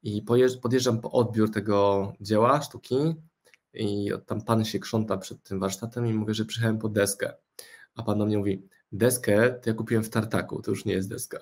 i 0.04 0.22
podjeżdżam 0.62 1.02
po 1.02 1.12
odbiór 1.12 1.52
tego 1.52 2.14
dzieła 2.22 2.62
sztuki, 2.62 3.16
i 3.76 4.12
tam 4.26 4.42
pan 4.42 4.66
się 4.66 4.80
krząta 4.80 5.18
przed 5.18 5.44
tym 5.44 5.60
warsztatem 5.60 6.08
i 6.08 6.14
mówię, 6.14 6.34
że 6.34 6.46
przyjechałem 6.46 6.80
po 6.80 6.90
deskę. 6.90 7.34
A 7.96 8.04
pan 8.04 8.20
do 8.20 8.26
mnie 8.26 8.38
mówi, 8.38 8.68
deskę 8.92 9.50
to 9.50 9.70
ja 9.70 9.74
kupiłem 9.74 10.04
w 10.04 10.10
tartaku, 10.10 10.62
to 10.62 10.72
już 10.72 10.86
nie 10.86 10.94
jest 10.94 11.10
deska. 11.10 11.38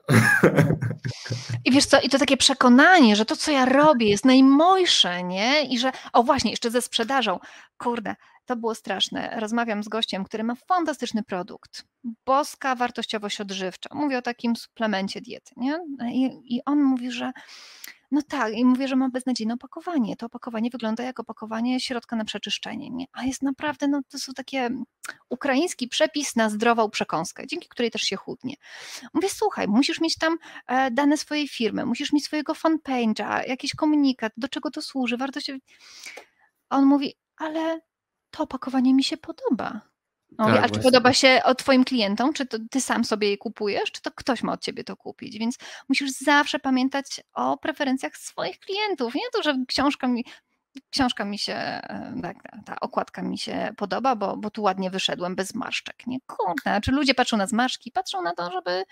I 1.66 1.72
wiesz 1.72 1.86
co, 1.86 2.02
i 2.02 2.10
to 2.10 2.20
takie 2.20 2.38
przekonanie, 2.38 3.16
że 3.16 3.26
to, 3.26 3.36
co 3.36 3.52
ja 3.52 3.66
robię, 3.66 4.10
jest 4.10 4.26
najmojsze, 4.26 5.24
nie? 5.24 5.66
I 5.66 5.80
że, 5.80 5.92
o 6.14 6.24
właśnie, 6.24 6.52
jeszcze 6.52 6.72
ze 6.72 6.82
sprzedażą. 6.82 7.40
Kurde, 7.78 8.16
to 8.46 8.56
było 8.56 8.76
straszne. 8.76 9.40
Rozmawiam 9.40 9.84
z 9.84 9.88
gościem, 9.88 10.24
który 10.24 10.44
ma 10.44 10.56
fantastyczny 10.56 11.24
produkt. 11.24 11.86
Boska 12.26 12.76
wartościowość 12.76 13.42
odżywcza. 13.42 13.90
Mówię 13.94 14.18
o 14.18 14.22
takim 14.22 14.56
suplemencie 14.56 15.22
diety, 15.22 15.54
nie? 15.58 15.80
I, 16.12 16.56
i 16.56 16.62
on 16.66 16.84
mówi, 16.84 17.12
że 17.12 17.32
no 18.14 18.22
tak, 18.22 18.54
i 18.54 18.66
mówię, 18.66 18.88
że 18.88 18.96
mam 18.96 19.12
beznadziejne 19.12 19.54
opakowanie. 19.54 20.16
To 20.16 20.26
opakowanie 20.26 20.70
wygląda 20.70 21.04
jak 21.04 21.20
opakowanie 21.20 21.80
środka 21.80 22.16
na 22.16 22.26
przeczyszczenie, 22.26 22.90
nie? 22.90 23.06
a 23.12 23.24
jest 23.24 23.42
naprawdę, 23.42 23.88
no 23.88 24.02
to 24.10 24.20
są 24.20 24.34
takie 24.34 24.70
ukraiński 25.30 25.88
przepis 25.88 26.36
na 26.36 26.50
zdrową 26.50 26.90
przekąskę, 26.90 27.48
dzięki 27.48 27.70
której 27.70 27.92
też 27.92 28.02
się 28.02 28.16
chudnie. 28.16 28.56
Mówię, 29.14 29.30
słuchaj, 29.30 29.68
musisz 29.68 30.02
mieć 30.02 30.18
tam 30.18 30.38
e, 30.68 30.92
dane 30.92 31.18
swojej 31.18 31.48
firmy, 31.48 31.86
musisz 31.86 32.14
mieć 32.14 32.26
swojego 32.26 32.54
fanpage'a, 32.54 33.48
jakiś 33.48 33.76
komunikat, 33.76 34.34
do 34.38 34.48
czego 34.48 34.72
to 34.72 34.82
służy, 34.82 35.18
wartość. 35.18 35.52
On 36.70 36.86
mówi, 36.86 37.14
ale 37.38 37.82
to 38.32 38.44
opakowanie 38.44 38.94
mi 38.94 39.04
się 39.04 39.18
podoba. 39.18 39.93
No, 40.38 40.46
tak, 40.46 40.64
a 40.64 40.70
czy 40.70 40.80
podoba 40.80 41.14
się 41.14 41.42
Twoim 41.58 41.84
klientom? 41.84 42.34
Czy 42.34 42.46
to 42.46 42.58
Ty 42.72 42.82
sam 42.82 43.06
sobie 43.06 43.30
je 43.30 43.38
kupujesz, 43.38 43.92
czy 43.92 44.02
to 44.02 44.12
ktoś 44.12 44.44
ma 44.44 44.54
od 44.54 44.62
Ciebie 44.62 44.84
to 44.84 44.96
kupić? 44.98 45.38
Więc 45.38 45.58
musisz 45.90 46.12
zawsze 46.12 46.60
pamiętać 46.60 47.22
o 47.34 47.58
preferencjach 47.58 48.18
swoich 48.18 48.60
klientów. 48.60 49.16
Nie 49.16 49.22
to, 49.34 49.44
że 49.44 49.56
książka 49.68 50.08
mi, 50.08 50.26
książka 50.90 51.26
mi 51.26 51.40
się, 51.40 51.54
e, 51.54 52.14
tak, 52.22 52.38
ta 52.66 52.80
okładka 52.80 53.22
mi 53.22 53.38
się 53.38 53.74
podoba, 53.78 54.16
bo, 54.16 54.38
bo 54.38 54.50
tu 54.50 54.64
ładnie 54.64 54.90
wyszedłem 54.90 55.36
bez 55.36 55.48
zmarszczek. 55.48 56.08
Nie, 56.08 56.18
kurde, 56.28 56.82
czy 56.82 56.92
ludzie 56.92 57.14
patrzą 57.14 57.38
na 57.38 57.48
zmarszczki, 57.48 57.92
patrzą 57.92 58.22
na 58.22 58.34
to, 58.34 58.52
żeby, 58.52 58.84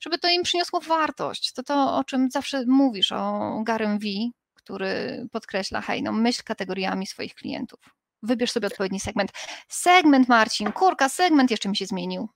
żeby 0.00 0.18
to 0.18 0.28
im 0.28 0.42
przyniosło 0.42 0.80
wartość. 0.80 1.52
To 1.52 1.62
to, 1.62 1.96
o 1.96 2.04
czym 2.04 2.30
zawsze 2.30 2.64
mówisz, 2.66 3.12
o 3.12 3.60
Garym 3.62 3.98
V, 3.98 4.06
który 4.54 5.26
podkreśla, 5.32 5.80
hej, 5.80 6.02
no 6.02 6.12
myśl 6.12 6.42
kategoriami 6.44 7.06
swoich 7.06 7.34
klientów. 7.34 7.95
Wybierz 8.26 8.52
sobie 8.52 8.66
odpowiedni 8.66 9.00
segment. 9.00 9.32
Segment, 9.68 10.28
Marcin, 10.28 10.72
kurka, 10.72 11.08
segment 11.08 11.50
jeszcze 11.50 11.68
mi 11.68 11.76
się 11.76 11.86
zmienił. 11.86 12.28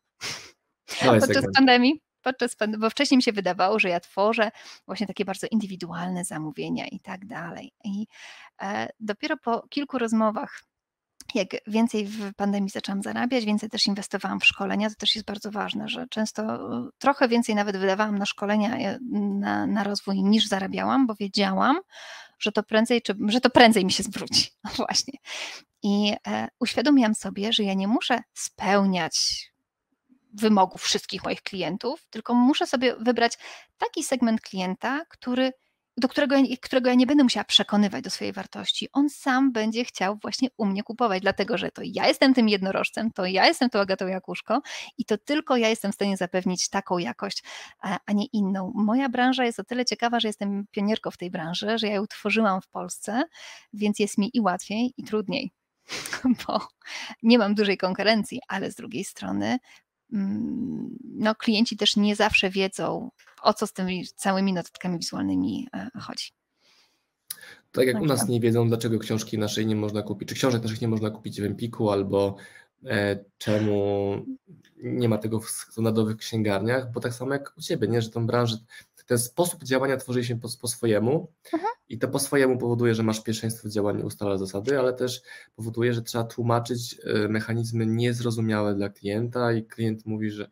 Podczas 1.01 1.27
segment. 1.27 1.57
pandemii, 1.57 2.01
podczas 2.23 2.57
bo 2.79 2.91
wcześniej 2.91 3.17
mi 3.17 3.23
się 3.23 3.33
wydawało, 3.33 3.79
że 3.79 3.89
ja 3.89 4.01
tworzę 4.01 4.51
właśnie 4.87 5.07
takie 5.07 5.25
bardzo 5.25 5.47
indywidualne 5.51 6.25
zamówienia 6.25 6.87
i 6.87 7.01
tak 7.01 7.27
dalej. 7.27 7.73
I 7.85 8.07
e, 8.63 8.89
dopiero 9.01 9.37
po 9.37 9.69
kilku 9.69 9.99
rozmowach 9.99 10.63
jak 11.35 11.49
więcej 11.67 12.07
w 12.07 12.35
pandemii 12.35 12.71
zaczęłam 12.71 13.03
zarabiać, 13.03 13.45
więcej 13.45 13.71
też 13.71 13.87
inwestowałam 13.87 14.41
w 14.41 14.45
szkolenia, 14.45 14.91
to 14.91 14.95
też 14.97 15.15
jest 15.15 15.27
bardzo 15.27 15.51
ważne, 15.51 15.89
że 15.89 16.07
często 16.09 16.43
e, 16.43 16.89
trochę 16.99 17.29
więcej 17.29 17.55
nawet 17.55 17.77
wydawałam 17.77 18.19
na 18.19 18.27
szkolenia, 18.27 18.77
e, 18.77 18.99
na, 19.13 19.67
na 19.67 19.85
rozwój 19.85 20.23
niż 20.23 20.47
zarabiałam, 20.47 21.07
bo 21.07 21.15
wiedziałam, 21.15 21.81
że 22.39 22.53
to 22.53 22.63
prędzej, 22.63 23.03
czy, 23.03 23.15
że 23.29 23.41
to 23.41 23.51
prędzej 23.51 23.85
mi 23.85 23.93
się 23.93 24.03
zwróci. 24.03 24.51
No 24.65 24.71
właśnie. 24.77 25.19
I 25.83 26.15
e, 26.27 26.49
uświadomiłam 26.61 27.15
sobie, 27.15 27.53
że 27.53 27.63
ja 27.63 27.75
nie 27.75 27.89
muszę 27.89 28.23
spełniać 28.35 29.47
wymogów 30.33 30.83
wszystkich 30.83 31.25
moich 31.25 31.43
klientów, 31.43 32.07
tylko 32.11 32.35
muszę 32.35 32.67
sobie 32.67 32.97
wybrać 32.97 33.39
taki 33.79 34.05
segment 34.05 34.41
klienta, 34.41 35.05
który 35.09 35.53
do 35.97 36.09
którego 36.09 36.37
którego 36.63 36.89
ja 36.89 36.95
nie 36.95 37.07
będę 37.07 37.23
musiała 37.23 37.45
przekonywać 37.45 38.05
do 38.05 38.11
swojej 38.11 38.33
wartości. 38.33 38.89
On 38.93 39.11
sam 39.11 39.53
będzie 39.53 39.85
chciał 39.85 40.19
właśnie 40.23 40.49
u 40.57 40.67
mnie 40.67 40.83
kupować, 40.83 41.23
dlatego 41.23 41.59
że 41.59 41.71
to 41.71 41.83
ja 41.85 42.09
jestem 42.09 42.35
tym 42.35 42.49
jednorożcem, 42.49 43.13
to 43.13 43.27
ja 43.27 43.47
jestem 43.47 43.71
tą 43.71 43.79
Agatą 43.79 44.07
Jakuszko 44.07 44.61
i 44.99 45.05
to 45.05 45.19
tylko 45.19 45.57
ja 45.57 45.69
jestem 45.69 45.93
w 45.93 45.95
stanie 45.95 46.17
zapewnić 46.17 46.69
taką 46.69 46.99
jakość, 46.99 47.43
a 48.07 48.13
nie 48.13 48.27
inną. 48.27 48.73
Moja 48.75 49.09
branża 49.09 49.45
jest 49.45 49.61
o 49.61 49.65
tyle 49.65 49.85
ciekawa, 49.85 50.21
że 50.21 50.29
jestem 50.29 50.67
pionierką 50.71 51.11
w 51.11 51.17
tej 51.17 51.31
branży, 51.31 51.79
że 51.79 51.87
ja 51.87 51.95
ją 51.95 52.07
tworzyłam 52.07 52.61
w 52.61 52.69
Polsce, 52.69 53.23
więc 53.73 53.99
jest 53.99 54.19
mi 54.19 54.31
i 54.35 54.41
łatwiej, 54.41 54.95
i 54.97 55.05
trudniej 55.05 55.51
bo 56.47 56.69
nie 57.23 57.39
mam 57.39 57.55
dużej 57.55 57.79
konkurencji, 57.79 58.41
ale 58.49 58.73
z 58.73 58.75
drugiej 58.75 59.05
strony 59.05 59.59
mm, 60.13 60.99
no, 61.05 61.35
klienci 61.35 61.77
też 61.77 61.97
nie 61.97 62.17
zawsze 62.17 62.51
wiedzą, 62.51 63.11
o 63.43 63.55
co 63.55 63.67
z 63.67 63.73
tymi 63.73 64.07
całymi 64.17 64.53
notatkami 64.53 64.99
wizualnymi 64.99 65.69
e, 65.75 65.91
chodzi. 66.01 66.31
Tak 67.73 67.87
jak 67.87 68.01
u 68.01 68.07
nas 68.07 68.29
nie 68.29 68.41
wiedzą, 68.41 68.69
dlaczego 68.69 68.99
książki 68.99 69.39
naszej 69.39 69.67
nie 69.67 69.77
można 69.77 70.03
kupić, 70.03 70.29
czy 70.29 70.35
książek 70.35 70.63
naszych 70.63 70.81
nie 70.81 70.89
można 70.89 71.11
kupić 71.11 71.41
w 71.41 71.45
Empiku, 71.45 71.91
albo 71.91 72.37
e, 72.85 73.25
czemu 73.39 74.13
nie 74.83 75.09
ma 75.09 75.19
tego 75.19 75.41
w 75.41 75.51
standardowych 75.51 76.17
księgarniach, 76.17 76.93
bo 76.93 77.01
tak 77.01 77.15
samo 77.15 77.33
jak 77.33 77.53
u 77.59 77.61
Ciebie, 77.61 77.89
nie? 77.89 78.03
że 78.03 78.11
tą 78.11 78.27
branżę, 78.27 78.57
ten 79.11 79.19
sposób 79.19 79.65
działania 79.65 79.97
tworzy 79.97 80.25
się 80.25 80.41
po, 80.41 80.49
po 80.61 80.69
swojemu 80.69 81.33
mhm. 81.53 81.73
i 81.89 81.99
to 81.99 82.09
po 82.09 82.19
swojemu 82.19 82.59
powoduje, 82.59 82.95
że 82.95 83.03
masz 83.03 83.23
pierwszeństwo 83.23 83.69
w 83.69 83.73
działaniu, 83.73 84.07
ustala 84.07 84.37
zasady, 84.37 84.79
ale 84.79 84.93
też 84.93 85.23
powoduje, 85.57 85.95
że 85.95 86.03
trzeba 86.03 86.25
tłumaczyć 86.25 86.97
e, 87.05 87.29
mechanizmy 87.29 87.87
niezrozumiałe 87.87 88.75
dla 88.75 88.89
klienta 88.89 89.53
i 89.53 89.65
klient 89.65 90.07
mówi, 90.07 90.31
że 90.31 90.51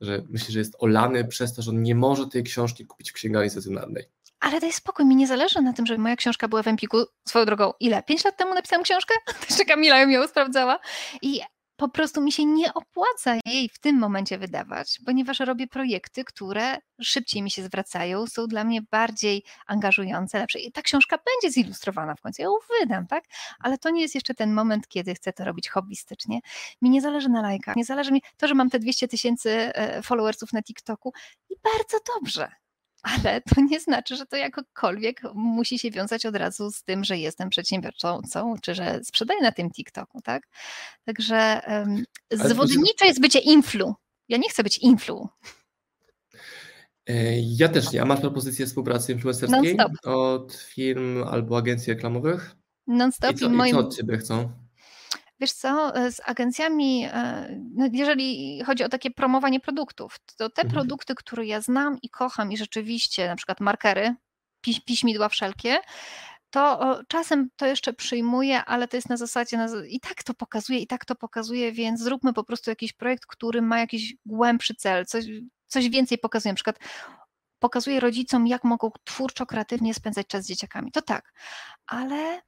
że 0.00 0.22
myśli, 0.28 0.52
że 0.52 0.58
jest 0.58 0.76
olany 0.78 1.24
przez 1.24 1.54
to, 1.54 1.62
że 1.62 1.70
on 1.70 1.82
nie 1.82 1.94
może 1.94 2.26
tej 2.26 2.42
książki 2.42 2.86
kupić 2.86 3.10
w 3.10 3.14
księgarni 3.14 3.50
stacjonarnej. 3.50 4.04
Ale 4.40 4.60
daj 4.60 4.72
spokój, 4.72 5.06
mi 5.06 5.16
nie 5.16 5.26
zależy 5.26 5.62
na 5.62 5.72
tym, 5.72 5.86
żeby 5.86 6.02
moja 6.02 6.16
książka 6.16 6.48
była 6.48 6.62
w 6.62 6.68
Empiku. 6.68 6.98
Swoją 7.28 7.44
drogą, 7.44 7.72
ile? 7.80 8.02
Pięć 8.02 8.24
lat 8.24 8.36
temu 8.36 8.54
napisałam 8.54 8.82
książkę? 8.82 9.14
Jeszcze 9.50 9.64
Kamila 9.64 10.00
ją 10.00 10.28
sprawdzała. 10.28 10.78
I 11.22 11.40
po 11.76 11.88
prostu 11.88 12.20
mi 12.20 12.32
się 12.32 12.44
nie 12.44 12.74
opłaca 12.74 13.36
jej 13.46 13.68
w 13.68 13.78
tym 13.78 13.98
momencie 13.98 14.38
wydawać, 14.38 14.98
ponieważ 15.06 15.40
robię 15.40 15.66
projekty, 15.66 16.24
które 16.24 16.78
szybciej 17.02 17.42
mi 17.42 17.50
się 17.50 17.62
zwracają, 17.62 18.26
są 18.26 18.46
dla 18.46 18.64
mnie 18.64 18.82
bardziej 18.90 19.44
angażujące, 19.66 20.38
lepsze. 20.38 20.58
I 20.58 20.72
ta 20.72 20.82
książka 20.82 21.18
będzie 21.26 21.54
zilustrowana 21.54 22.14
w 22.14 22.20
końcu, 22.20 22.42
ja 22.42 22.48
ją 22.48 22.54
wydam, 22.80 23.06
tak? 23.06 23.24
Ale 23.60 23.78
to 23.78 23.90
nie 23.90 24.02
jest 24.02 24.14
jeszcze 24.14 24.34
ten 24.34 24.52
moment, 24.52 24.88
kiedy 24.88 25.14
chcę 25.14 25.32
to 25.32 25.44
robić 25.44 25.68
hobbystycznie. 25.68 26.40
Mi 26.82 26.90
nie 26.90 27.00
zależy 27.00 27.28
na 27.28 27.42
lajkach, 27.42 27.76
nie 27.76 27.84
zależy 27.84 28.12
mi 28.12 28.22
to, 28.36 28.48
że 28.48 28.54
mam 28.54 28.70
te 28.70 28.78
200 28.78 29.08
tysięcy 29.08 29.50
e, 29.50 30.02
followersów 30.02 30.52
na 30.52 30.62
TikToku 30.62 31.12
i 31.50 31.54
bardzo 31.64 31.98
dobrze 32.14 32.65
ale 33.02 33.40
to 33.40 33.60
nie 33.60 33.80
znaczy, 33.80 34.16
że 34.16 34.26
to 34.26 34.36
jakokolwiek 34.36 35.20
musi 35.34 35.78
się 35.78 35.90
wiązać 35.90 36.26
od 36.26 36.36
razu 36.36 36.70
z 36.70 36.82
tym, 36.82 37.04
że 37.04 37.18
jestem 37.18 37.50
przedsiębiorcą, 37.50 38.20
czy 38.62 38.74
że 38.74 39.00
sprzedaję 39.04 39.40
na 39.42 39.52
tym 39.52 39.70
TikToku, 39.70 40.20
tak? 40.20 40.48
Także 41.04 41.60
um, 41.68 42.04
zwodnicze 42.30 43.06
jest 43.06 43.20
bycie 43.20 43.38
influ. 43.38 43.94
Ja 44.28 44.38
nie 44.38 44.48
chcę 44.48 44.62
być 44.62 44.78
influ. 44.78 45.28
E, 47.06 47.40
ja 47.40 47.68
też 47.68 47.92
nie. 47.92 48.02
A 48.02 48.04
masz 48.04 48.20
propozycję 48.20 48.66
współpracy 48.66 49.12
influencerskiej 49.12 49.76
od 50.04 50.54
firm 50.54 51.24
albo 51.24 51.56
agencji 51.58 51.92
reklamowych? 51.92 52.56
Non-stop. 52.86 53.32
I 53.32 53.34
co, 53.34 53.46
i 53.46 53.48
moim... 53.48 53.72
co 53.72 53.78
od 53.78 53.96
Ciebie 53.96 54.18
chcą? 54.18 54.65
Wiesz 55.40 55.52
co, 55.52 55.96
e, 55.96 56.12
z 56.12 56.20
agencjami, 56.24 57.04
e, 57.04 57.48
no 57.74 57.88
jeżeli 57.92 58.62
chodzi 58.64 58.84
o 58.84 58.88
takie 58.88 59.10
promowanie 59.10 59.60
produktów, 59.60 60.18
to 60.36 60.50
te 60.50 60.62
mhm. 60.62 60.72
produkty, 60.72 61.14
które 61.14 61.46
ja 61.46 61.60
znam 61.60 61.98
i 62.02 62.10
kocham 62.10 62.52
i 62.52 62.56
rzeczywiście, 62.56 63.28
na 63.28 63.36
przykład 63.36 63.60
markery, 63.60 64.14
piś, 64.60 64.80
piśmidła 64.80 65.28
wszelkie, 65.28 65.78
to 66.50 67.00
czasem 67.08 67.48
to 67.56 67.66
jeszcze 67.66 67.92
przyjmuję, 67.92 68.64
ale 68.64 68.88
to 68.88 68.96
jest 68.96 69.08
na 69.08 69.16
zasadzie, 69.16 69.66
i 69.88 70.00
tak 70.00 70.22
to 70.22 70.34
pokazuje, 70.34 70.78
i 70.78 70.86
tak 70.86 71.04
to 71.04 71.14
pokazuje, 71.14 71.72
więc 71.72 72.00
zróbmy 72.00 72.32
po 72.32 72.44
prostu 72.44 72.70
jakiś 72.70 72.92
projekt, 72.92 73.26
który 73.26 73.62
ma 73.62 73.78
jakiś 73.78 74.14
głębszy 74.26 74.74
cel, 74.74 75.06
coś, 75.06 75.24
coś 75.66 75.88
więcej 75.88 76.18
pokazuje, 76.18 76.52
na 76.52 76.56
przykład 76.56 76.78
pokazuje 77.58 78.00
rodzicom, 78.00 78.46
jak 78.46 78.64
mogą 78.64 78.90
twórczo, 79.04 79.46
kreatywnie 79.46 79.94
spędzać 79.94 80.26
czas 80.26 80.44
z 80.44 80.48
dzieciakami. 80.48 80.92
To 80.92 81.02
tak, 81.02 81.32
ale 81.86 82.42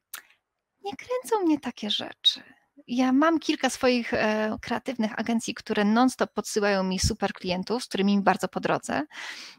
nie 0.85 0.92
kręcą 0.96 1.44
mnie 1.44 1.61
takie 1.61 1.90
rzeczy 1.90 2.58
ja 2.88 3.12
mam 3.12 3.38
kilka 3.38 3.70
swoich 3.70 4.14
e, 4.14 4.57
kreatywnych 4.62 5.18
agencji, 5.20 5.55
które 5.55 5.85
non-stop 5.85 6.33
podsyłają 6.33 6.85
mi 6.85 6.98
super 6.98 7.33
klientów, 7.33 7.85
z 7.85 7.88
którymi 7.88 8.16
mi 8.16 8.22
bardzo 8.22 8.48
po 8.48 8.61
drodze. 8.61 9.03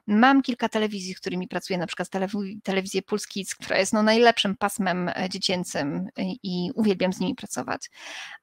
Mam 0.08 0.42
kilka 0.42 0.70
telewizji, 0.70 1.14
z 1.14 1.20
którymi 1.20 1.48
pracuję, 1.48 1.80
na 1.80 1.88
przykład 1.88 2.10
telewizję 2.64 3.02
Puls 3.02 3.28
Kids, 3.28 3.56
która 3.56 3.78
jest 3.78 3.94
no, 3.94 4.04
najlepszym 4.04 4.58
pasmem 4.58 5.10
e, 5.10 5.30
dziecięcym 5.30 6.08
i 6.44 6.72
uwielbiam 6.76 7.14
z 7.14 7.20
nimi 7.20 7.36
pracować. 7.36 7.90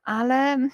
Ale 0.05 0.69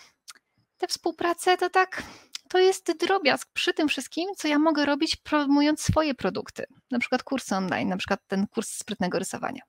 te 0.79 0.87
współprace 0.87 1.57
to 1.57 1.71
tak, 1.71 2.03
to 2.49 2.59
jest 2.59 2.93
drobiazg 3.01 3.49
przy 3.53 3.75
tym 3.75 3.89
wszystkim, 3.89 4.29
co 4.37 4.49
ja 4.49 4.59
mogę 4.59 4.87
robić 4.87 5.17
promując 5.17 5.81
swoje 5.81 6.15
produkty, 6.15 6.65
na 6.91 6.99
przykład 6.99 7.23
kursy 7.23 7.57
online, 7.57 7.89
na 7.89 7.97
przykład 7.97 8.21
ten 8.27 8.47
kurs 8.47 8.69
sprytnego 8.69 9.19
rysowania. 9.19 9.63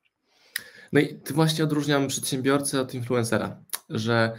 No 0.94 1.00
i 1.00 1.20
właśnie 1.32 1.64
odróżniam 1.64 2.08
przedsiębiorcę 2.08 2.82
od 2.82 2.94
influencera, 2.94 3.58
że 3.90 4.34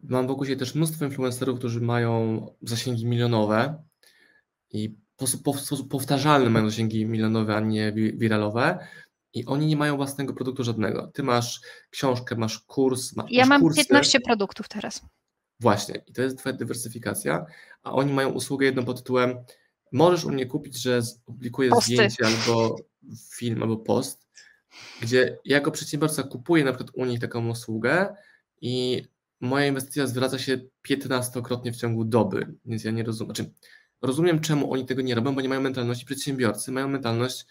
mam 0.00 0.26
wokół 0.26 0.44
siebie 0.44 0.56
też 0.56 0.74
mnóstwo 0.74 1.04
influencerów, 1.04 1.58
którzy 1.58 1.80
mają 1.80 2.46
zasięgi 2.62 3.06
milionowe 3.06 3.82
i 4.70 4.96
w 5.20 5.28
sposób 5.28 5.90
powtarzalny 5.90 6.50
mają 6.50 6.70
zasięgi 6.70 7.06
milionowe, 7.06 7.56
a 7.56 7.60
nie 7.60 7.92
wiralowe. 7.92 8.78
I 9.34 9.46
oni 9.46 9.66
nie 9.66 9.76
mają 9.76 9.96
własnego 9.96 10.34
produktu 10.34 10.64
żadnego. 10.64 11.06
Ty 11.06 11.22
masz 11.22 11.60
książkę, 11.90 12.36
masz 12.36 12.58
kurs. 12.58 13.16
Masz, 13.16 13.30
ja 13.30 13.46
mam 13.46 13.60
kursy. 13.60 13.84
15 13.84 14.20
produktów 14.20 14.68
teraz. 14.68 15.02
Właśnie, 15.60 16.02
i 16.06 16.12
to 16.12 16.22
jest 16.22 16.38
Twoja 16.38 16.56
dywersyfikacja, 16.56 17.46
a 17.82 17.92
oni 17.92 18.12
mają 18.12 18.30
usługę 18.30 18.66
jedną 18.66 18.84
pod 18.84 18.96
tytułem 18.96 19.38
możesz 19.92 20.24
u 20.24 20.30
mnie 20.30 20.46
kupić, 20.46 20.82
że 20.82 21.00
opublikuję 21.26 21.70
zdjęcie 21.82 22.26
albo 22.26 22.76
film, 23.34 23.62
albo 23.62 23.76
post 23.76 24.26
gdzie 25.02 25.38
jako 25.44 25.70
przedsiębiorca 25.70 26.22
kupuję 26.22 26.64
na 26.64 26.72
przykład 26.72 26.90
u 26.94 27.04
nich 27.04 27.20
taką 27.20 27.48
usługę 27.48 28.14
i 28.60 29.04
moja 29.40 29.66
inwestycja 29.66 30.06
zwraca 30.06 30.38
się 30.38 30.60
15-krotnie 30.88 31.72
w 31.72 31.76
ciągu 31.76 32.04
doby, 32.04 32.54
więc 32.64 32.84
ja 32.84 32.90
nie 32.90 33.02
rozumiem. 33.02 33.34
Znaczy, 33.34 33.52
rozumiem, 34.02 34.40
czemu 34.40 34.72
oni 34.72 34.86
tego 34.86 35.02
nie 35.02 35.14
robią, 35.14 35.34
bo 35.34 35.40
nie 35.40 35.48
mają 35.48 35.60
mentalności 35.60 36.06
przedsiębiorcy, 36.06 36.72
mają 36.72 36.88
mentalność 36.88 37.46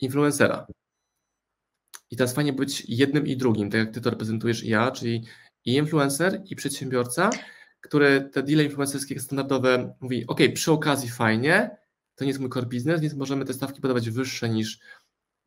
influencera. 0.00 0.66
I 2.10 2.16
teraz 2.16 2.34
fajnie 2.34 2.52
być 2.52 2.84
jednym 2.88 3.26
i 3.26 3.36
drugim, 3.36 3.70
tak 3.70 3.78
jak 3.78 3.94
ty 3.94 4.00
to 4.00 4.10
reprezentujesz 4.10 4.64
i 4.64 4.68
ja, 4.68 4.90
czyli 4.90 5.24
i 5.64 5.74
influencer, 5.74 6.42
i 6.44 6.56
przedsiębiorca, 6.56 7.30
który 7.80 8.30
te 8.32 8.42
deale 8.42 8.64
influencerskie 8.64 9.20
standardowe 9.20 9.94
mówi, 10.00 10.26
ok, 10.26 10.40
przy 10.54 10.72
okazji 10.72 11.08
fajnie, 11.08 11.76
to 12.14 12.24
nie 12.24 12.28
jest 12.28 12.40
mój 12.40 12.50
core 12.50 12.66
business, 12.66 13.00
więc 13.00 13.14
możemy 13.14 13.44
te 13.44 13.54
stawki 13.54 13.80
podawać 13.80 14.10
wyższe 14.10 14.48
niż 14.48 14.80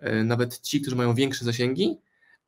E, 0.03 0.23
nawet 0.23 0.59
ci, 0.59 0.81
którzy 0.81 0.95
mają 0.95 1.13
większe 1.13 1.45
zasięgi, 1.45 1.97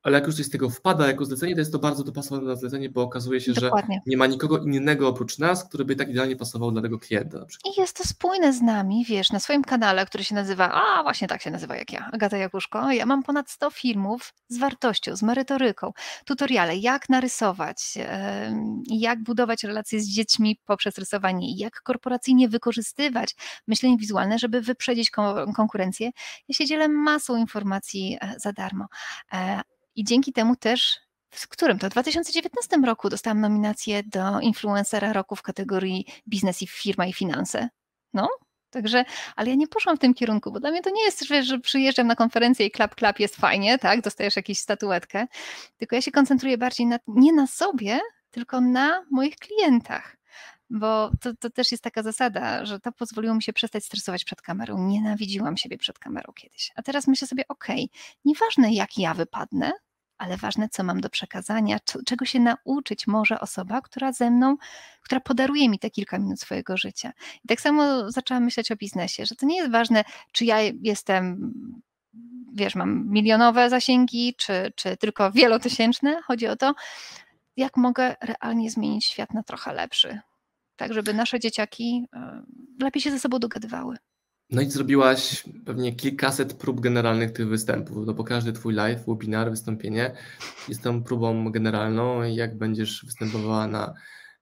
ale 0.05 0.17
jak 0.17 0.27
już 0.27 0.35
coś 0.35 0.45
z 0.45 0.49
tego 0.49 0.69
wpada 0.69 1.07
jako 1.07 1.25
zlecenie, 1.25 1.53
to 1.53 1.59
jest 1.59 1.71
to 1.71 1.79
bardzo 1.79 2.03
dopasowane 2.03 2.47
na 2.47 2.55
zlecenie, 2.55 2.89
bo 2.89 3.01
okazuje 3.01 3.41
się, 3.41 3.53
Dokładnie. 3.53 3.95
że 3.95 4.01
nie 4.05 4.17
ma 4.17 4.27
nikogo 4.27 4.57
innego 4.57 5.07
oprócz 5.07 5.39
nas, 5.39 5.69
który 5.69 5.85
by 5.85 5.95
tak 5.95 6.09
idealnie 6.09 6.35
pasował 6.35 6.71
dla 6.71 6.81
tego 6.81 6.99
klienta. 6.99 7.37
Na 7.37 7.45
I 7.45 7.81
jest 7.81 7.97
to 7.97 8.03
spójne 8.03 8.53
z 8.53 8.61
nami, 8.61 9.05
wiesz, 9.05 9.31
na 9.31 9.39
swoim 9.39 9.63
kanale, 9.63 10.05
który 10.05 10.23
się 10.23 10.35
nazywa, 10.35 10.71
a 10.71 11.03
właśnie 11.03 11.27
tak 11.27 11.41
się 11.41 11.51
nazywa 11.51 11.75
jak 11.75 11.93
ja, 11.93 12.09
Agata 12.13 12.37
Jakuszko, 12.37 12.91
ja 12.91 13.05
mam 13.05 13.23
ponad 13.23 13.49
100 13.49 13.69
filmów 13.69 14.33
z 14.47 14.57
wartością, 14.57 15.15
z 15.15 15.23
merytoryką, 15.23 15.91
tutoriale, 16.25 16.77
jak 16.77 17.09
narysować, 17.09 17.93
jak 18.87 19.23
budować 19.23 19.63
relacje 19.63 19.99
z 19.99 20.07
dziećmi 20.07 20.59
poprzez 20.65 20.97
rysowanie, 20.97 21.55
jak 21.57 21.81
korporacyjnie 21.81 22.49
wykorzystywać 22.49 23.35
myślenie 23.67 23.97
wizualne, 23.97 24.39
żeby 24.39 24.61
wyprzedzić 24.61 25.11
konkurencję. 25.55 26.11
Ja 26.47 26.55
się 26.55 26.65
dzielę 26.65 26.87
masą 26.87 27.37
informacji 27.37 28.17
e, 28.21 28.35
za 28.39 28.53
darmo 28.53 28.85
e, 29.33 29.61
i 29.95 30.03
dzięki 30.03 30.33
temu 30.33 30.55
też 30.55 30.99
w 31.29 31.47
którym 31.47 31.79
to 31.79 31.87
w 31.87 31.89
2019 31.89 32.77
roku 32.77 33.09
dostałam 33.09 33.41
nominację 33.41 34.03
do 34.03 34.39
influencera 34.39 35.13
roku 35.13 35.35
w 35.35 35.41
kategorii 35.41 36.05
biznes 36.27 36.61
i 36.61 36.67
firma 36.67 37.05
i 37.05 37.13
finanse. 37.13 37.69
No, 38.13 38.29
Także, 38.69 39.05
ale 39.35 39.49
ja 39.49 39.55
nie 39.55 39.67
poszłam 39.67 39.97
w 39.97 39.99
tym 39.99 40.13
kierunku, 40.13 40.51
bo 40.51 40.59
dla 40.59 40.71
mnie 40.71 40.81
to 40.81 40.89
nie 40.89 41.03
jest, 41.03 41.25
że 41.41 41.59
przyjeżdżam 41.59 42.07
na 42.07 42.15
konferencję 42.15 42.65
i 42.65 42.71
klap, 42.71 42.95
klap 42.95 43.19
jest 43.19 43.35
fajnie, 43.35 43.77
tak, 43.79 44.01
dostajesz 44.01 44.35
jakąś 44.35 44.57
statuetkę, 44.57 45.27
tylko 45.77 45.95
ja 45.95 46.01
się 46.01 46.11
koncentruję 46.11 46.57
bardziej 46.57 46.85
na, 46.85 46.99
nie 47.07 47.33
na 47.33 47.47
sobie, 47.47 47.99
tylko 48.31 48.61
na 48.61 49.05
moich 49.11 49.35
klientach. 49.35 50.17
Bo 50.69 51.11
to, 51.21 51.33
to 51.33 51.49
też 51.49 51.71
jest 51.71 51.83
taka 51.83 52.03
zasada, 52.03 52.65
że 52.65 52.79
to 52.79 52.91
pozwoliło 52.91 53.35
mi 53.35 53.43
się 53.43 53.53
przestać 53.53 53.85
stresować 53.85 54.23
przed 54.23 54.41
kamerą. 54.41 54.87
Nienawidziłam 54.87 55.57
siebie 55.57 55.77
przed 55.77 55.99
kamerą 55.99 56.33
kiedyś. 56.33 56.71
A 56.75 56.81
teraz 56.81 57.07
myślę 57.07 57.27
sobie, 57.27 57.43
okej, 57.47 57.89
okay, 57.91 58.19
nieważne 58.25 58.73
jak 58.73 58.97
ja 58.97 59.13
wypadnę, 59.13 59.71
ale 60.17 60.37
ważne, 60.37 60.69
co 60.69 60.83
mam 60.83 61.01
do 61.01 61.09
przekazania, 61.09 61.77
czego 62.05 62.25
się 62.25 62.39
nauczyć 62.39 63.07
może 63.07 63.39
osoba, 63.39 63.81
która 63.81 64.11
ze 64.11 64.31
mną, 64.31 64.57
która 65.01 65.21
podaruje 65.21 65.69
mi 65.69 65.79
te 65.79 65.89
kilka 65.89 66.19
minut 66.19 66.39
swojego 66.39 66.77
życia. 66.77 67.11
I 67.43 67.47
tak 67.47 67.61
samo 67.61 68.11
zaczęłam 68.11 68.43
myśleć 68.43 68.71
o 68.71 68.75
biznesie, 68.75 69.25
że 69.25 69.35
to 69.35 69.45
nie 69.45 69.57
jest 69.57 69.71
ważne, 69.71 70.03
czy 70.31 70.45
ja 70.45 70.57
jestem 70.61 71.53
wiesz, 72.53 72.75
mam 72.75 73.09
milionowe 73.09 73.69
zasięgi, 73.69 74.33
czy, 74.37 74.73
czy 74.75 74.97
tylko 74.97 75.31
wielotysięczne. 75.31 76.21
Chodzi 76.21 76.47
o 76.47 76.55
to, 76.55 76.75
jak 77.57 77.77
mogę 77.77 78.15
realnie 78.21 78.71
zmienić 78.71 79.05
świat 79.05 79.33
na 79.33 79.43
trochę 79.43 79.73
lepszy, 79.73 80.19
tak 80.75 80.93
żeby 80.93 81.13
nasze 81.13 81.39
dzieciaki 81.39 82.05
e, 82.15 82.43
lepiej 82.81 83.01
się 83.01 83.11
ze 83.11 83.19
sobą 83.19 83.39
dogadywały. 83.39 83.95
No 84.49 84.61
i 84.61 84.71
zrobiłaś 84.71 85.43
pewnie 85.65 85.95
kilkaset 85.95 86.53
prób 86.53 86.79
generalnych 86.79 87.31
tych 87.31 87.47
występów, 87.47 88.05
no 88.05 88.13
bo 88.13 88.23
każdy 88.23 88.53
twój 88.53 88.73
live, 88.73 89.05
webinar, 89.07 89.49
wystąpienie 89.49 90.11
jest 90.67 90.83
tą 90.83 91.03
próbą 91.03 91.51
generalną 91.51 92.23
jak 92.23 92.57
będziesz 92.57 93.05
występowała 93.05 93.67
na 93.67 93.93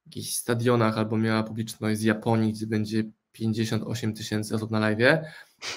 jakichś 0.06 0.36
stadionach 0.36 0.98
albo 0.98 1.18
miała 1.18 1.44
publiczność 1.44 2.00
z 2.00 2.04
Japonii, 2.04 2.54
gdzie 2.54 2.68
będzie 2.68 3.04
58 3.32 4.14
tysięcy 4.14 4.56
osób 4.56 4.72
na 4.72 4.80
live, 4.80 5.20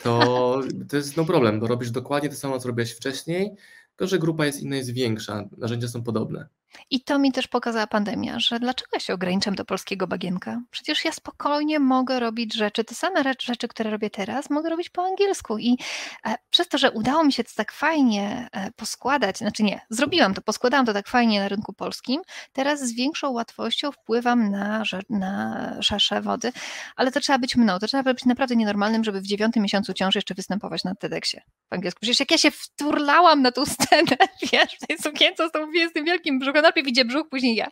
to 0.03 0.61
to 0.89 0.97
jest 0.97 1.17
no 1.17 1.25
problem, 1.25 1.61
bo 1.61 1.67
robisz 1.67 1.91
dokładnie 1.91 2.29
to 2.29 2.35
samo, 2.35 2.59
co 2.59 2.69
robiłeś 2.69 2.93
wcześniej, 2.93 3.57
tylko 3.97 4.07
że 4.11 4.19
grupa 4.19 4.47
jest 4.47 4.63
inna, 4.63 4.77
jest 4.77 4.91
większa, 4.91 5.49
narzędzia 5.59 5.89
są 5.89 6.03
podobne. 6.03 6.49
I 6.91 7.01
to 7.01 7.19
mi 7.19 7.33
też 7.33 7.49
pokazała 7.49 7.87
pandemia, 7.87 8.39
że 8.39 8.61
dlaczego 8.61 8.89
ja 8.93 9.01
się 9.01 9.15
ograniczam 9.15 9.55
do 9.55 9.65
polskiego 9.65 10.07
bagienka? 10.07 10.61
Przecież 10.71 11.05
ja 11.05 11.13
spokojnie 11.13 11.81
mogę 11.81 12.21
robić 12.21 12.55
rzeczy, 12.55 12.85
te 12.85 12.95
same 12.95 13.23
rzeczy, 13.41 13.69
które 13.69 13.91
robię 13.91 14.11
teraz, 14.11 14.51
mogę 14.51 14.71
robić 14.71 14.91
po 14.91 15.05
angielsku. 15.05 15.59
I 15.59 15.79
e, 16.27 16.35
przez 16.51 16.69
to, 16.69 16.79
że 16.79 16.91
udało 16.91 17.25
mi 17.25 17.33
się 17.33 17.45
to 17.45 17.51
tak 17.57 17.73
fajnie 17.73 18.49
e, 18.53 18.71
poskładać, 18.73 19.39
znaczy 19.39 19.63
nie, 19.63 19.81
zrobiłam 19.91 20.35
to, 20.35 20.43
poskładałam 20.43 20.87
to 20.87 20.93
tak 20.93 21.09
fajnie 21.09 21.41
na 21.41 21.49
rynku 21.49 21.73
polskim, 21.73 22.23
teraz 22.53 22.81
z 22.81 22.95
większą 22.95 23.31
łatwością 23.31 23.93
wpływam 23.93 24.51
na, 24.51 24.83
na 25.11 25.83
szersze 25.83 26.21
wody, 26.21 26.53
ale 26.97 27.13
to 27.13 27.21
trzeba 27.21 27.39
być 27.39 27.57
mną, 27.57 27.79
to 27.79 27.87
trzeba 27.87 28.03
być 28.15 28.25
naprawdę 28.25 28.57
nienormalnym, 28.57 29.05
żeby 29.05 29.21
w 29.21 29.27
dziewiątym 29.27 29.63
miesiącu 29.63 29.95
ciąży 29.95 30.19
jeszcze 30.19 30.35
występować 30.35 30.85
na 30.85 30.95
TEDxie 30.95 31.43
w 31.71 31.75
angielsku. 31.75 32.01
Przecież 32.01 32.21
jak 32.21 32.31
ja 32.31 32.39
się 32.39 32.51
wturlałam 32.51 33.43
na 33.43 33.53
tą 33.53 33.67
scenę, 33.67 34.17
wiesz, 34.53 34.77
w 34.83 34.87
tej 34.87 34.99
sukience 34.99 35.49
z 35.49 35.53
tą, 35.53 35.59
z 35.91 35.93
tym 35.93 36.05
wielkim 36.05 36.39
brzuchem, 36.39 36.56
najpierw 36.63 36.89
idzie 36.89 37.05
brzuch, 37.05 37.29
później 37.29 37.57
ja. 37.57 37.69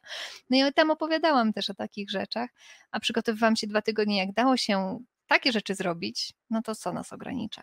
No 0.51 0.69
i 0.69 0.73
tam 0.73 0.91
opowiadałam 0.91 1.53
też 1.53 1.71
o 1.71 1.75
takich 1.75 2.11
rzeczach, 2.11 2.51
a 2.91 3.01
przygotowywałam 3.01 3.57
się 3.57 3.67
dwa 3.67 3.83
tygodnie, 3.83 4.19
jak 4.19 4.33
dało 4.33 4.57
się 4.57 4.99
takie 5.27 5.53
rzeczy 5.53 5.75
zrobić, 5.75 6.33
no 6.51 6.63
to 6.63 6.75
co 6.75 6.93
nas 6.93 7.13
ogranicza? 7.13 7.63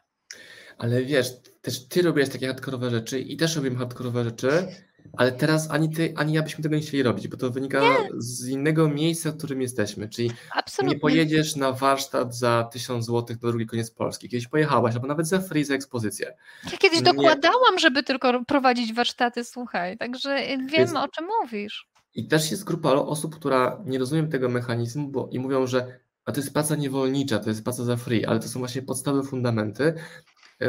Ale 0.78 1.04
wiesz, 1.04 1.28
też 1.62 1.88
ty 1.88 2.02
robisz 2.02 2.30
takie 2.30 2.48
hardkorowe 2.48 2.90
rzeczy 2.90 3.20
i 3.20 3.38
też 3.38 3.56
robimy 3.56 3.76
hardkorowe 3.76 4.24
rzeczy, 4.24 4.68
ale 5.18 5.32
teraz 5.32 5.72
ani 5.72 5.90
ty, 5.90 6.14
ani 6.16 6.34
ja 6.34 6.44
byśmy 6.44 6.64
tego 6.64 6.76
nie 6.76 6.82
chcieli 6.82 7.04
robić, 7.04 7.28
bo 7.28 7.38
to 7.38 7.50
wynika 7.52 7.80
nie. 7.80 8.10
z 8.18 8.48
innego 8.48 8.90
miejsca, 8.90 9.32
w 9.32 9.38
którym 9.38 9.62
jesteśmy. 9.62 10.10
Czyli 10.10 10.32
Absolutnie. 10.56 10.96
nie 10.96 11.00
pojedziesz 11.00 11.56
na 11.56 11.72
warsztat 11.72 12.36
za 12.36 12.70
1000 12.72 13.06
zł 13.06 13.38
do 13.42 13.48
drugi 13.48 13.66
koniec 13.66 13.92
Polski. 13.92 14.30
Kiedyś 14.30 14.48
pojechałaś, 14.48 14.96
albo 14.96 15.08
nawet 15.08 15.28
za 15.28 15.40
free 15.40 15.64
za 15.64 15.74
ekspozycję. 15.74 16.34
Ja 16.72 16.78
kiedyś 16.78 17.00
nie. 17.00 17.06
dokładałam, 17.06 17.80
żeby 17.80 18.04
tylko 18.04 18.46
prowadzić 18.46 18.94
warsztaty, 18.94 19.44
słuchaj, 19.44 19.98
także 19.98 20.36
wiem 20.46 20.68
Więc... 20.68 20.96
o 20.96 21.08
czym 21.08 21.28
mówisz. 21.42 21.88
I 22.16 22.28
też 22.28 22.52
jest 22.52 22.64
grupa 22.64 22.92
osób, 22.92 23.36
która 23.36 23.82
nie 23.86 24.00
rozumie 24.00 24.28
tego 24.28 24.50
mechanizmu 24.50 25.08
bo, 25.08 25.30
i 25.32 25.40
mówią, 25.40 25.68
że 25.68 26.00
a 26.26 26.32
to 26.32 26.40
jest 26.40 26.54
praca 26.54 26.76
niewolnicza, 26.76 27.40
to 27.40 27.50
jest 27.50 27.64
praca 27.64 27.84
za 27.84 27.98
free, 27.98 28.26
ale 28.26 28.40
to 28.40 28.48
są 28.48 28.60
właśnie 28.60 28.82
podstawy, 28.82 29.24
fundamenty, 29.24 29.94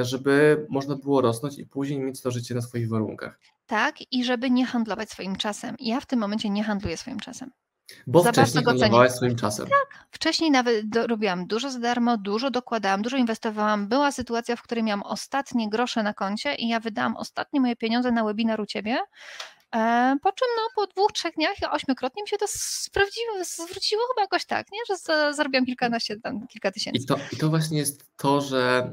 żeby 0.00 0.66
można 0.70 0.96
było 0.96 1.20
rosnąć 1.20 1.58
i 1.58 1.66
później 1.66 2.00
mieć 2.00 2.22
to 2.22 2.30
życie 2.30 2.54
na 2.54 2.62
swoich 2.62 2.88
warunkach. 2.88 3.38
Tak, 3.66 3.94
i 4.12 4.24
żeby 4.24 4.50
nie 4.50 4.66
handlować 4.66 5.10
swoim 5.10 5.36
czasem. 5.36 5.76
Ja 5.78 6.00
w 6.00 6.06
tym 6.06 6.18
momencie 6.18 6.50
nie 6.50 6.64
handluję 6.64 6.96
swoim 6.96 7.20
czasem. 7.20 7.50
Bo 8.06 8.22
za 8.22 8.32
wcześniej 8.32 8.64
handlowałaś 8.64 9.12
swoim 9.12 9.36
czasem. 9.36 9.66
Tak, 9.66 10.06
wcześniej 10.10 10.50
nawet 10.50 10.88
do, 10.88 11.06
robiłam 11.06 11.46
dużo 11.46 11.70
za 11.70 11.78
darmo, 11.78 12.16
dużo 12.16 12.50
dokładałam, 12.50 13.02
dużo 13.02 13.16
inwestowałam. 13.16 13.88
Była 13.88 14.12
sytuacja, 14.12 14.56
w 14.56 14.62
której 14.62 14.84
miałam 14.84 15.02
ostatnie 15.02 15.70
grosze 15.70 16.02
na 16.02 16.14
koncie 16.14 16.54
i 16.54 16.68
ja 16.68 16.80
wydałam 16.80 17.16
ostatnie 17.16 17.60
moje 17.60 17.76
pieniądze 17.76 18.12
na 18.12 18.24
webinar 18.24 18.60
u 18.60 18.66
Ciebie, 18.66 18.98
e, 19.74 20.16
po 20.22 20.32
czym 20.32 20.48
no, 20.56 20.62
po 20.74 20.86
dwóch, 20.86 21.12
trzech 21.12 21.34
dniach 21.34 21.54
ośmiokrotnie 21.70 22.22
mi 22.22 22.28
się 22.28 22.36
to 22.36 22.46
sprawdziło, 22.48 23.44
zwróciło 23.44 24.02
chyba 24.08 24.22
jakoś 24.22 24.44
tak, 24.44 24.66
nie? 24.72 24.78
że 24.88 24.96
zarobiłam 25.34 25.66
kilkanaście, 25.66 26.20
tam, 26.20 26.46
kilka 26.46 26.70
tysięcy. 26.70 27.02
I 27.02 27.06
to, 27.06 27.18
I 27.32 27.36
to 27.36 27.48
właśnie 27.48 27.78
jest 27.78 28.16
to, 28.16 28.40
że 28.40 28.92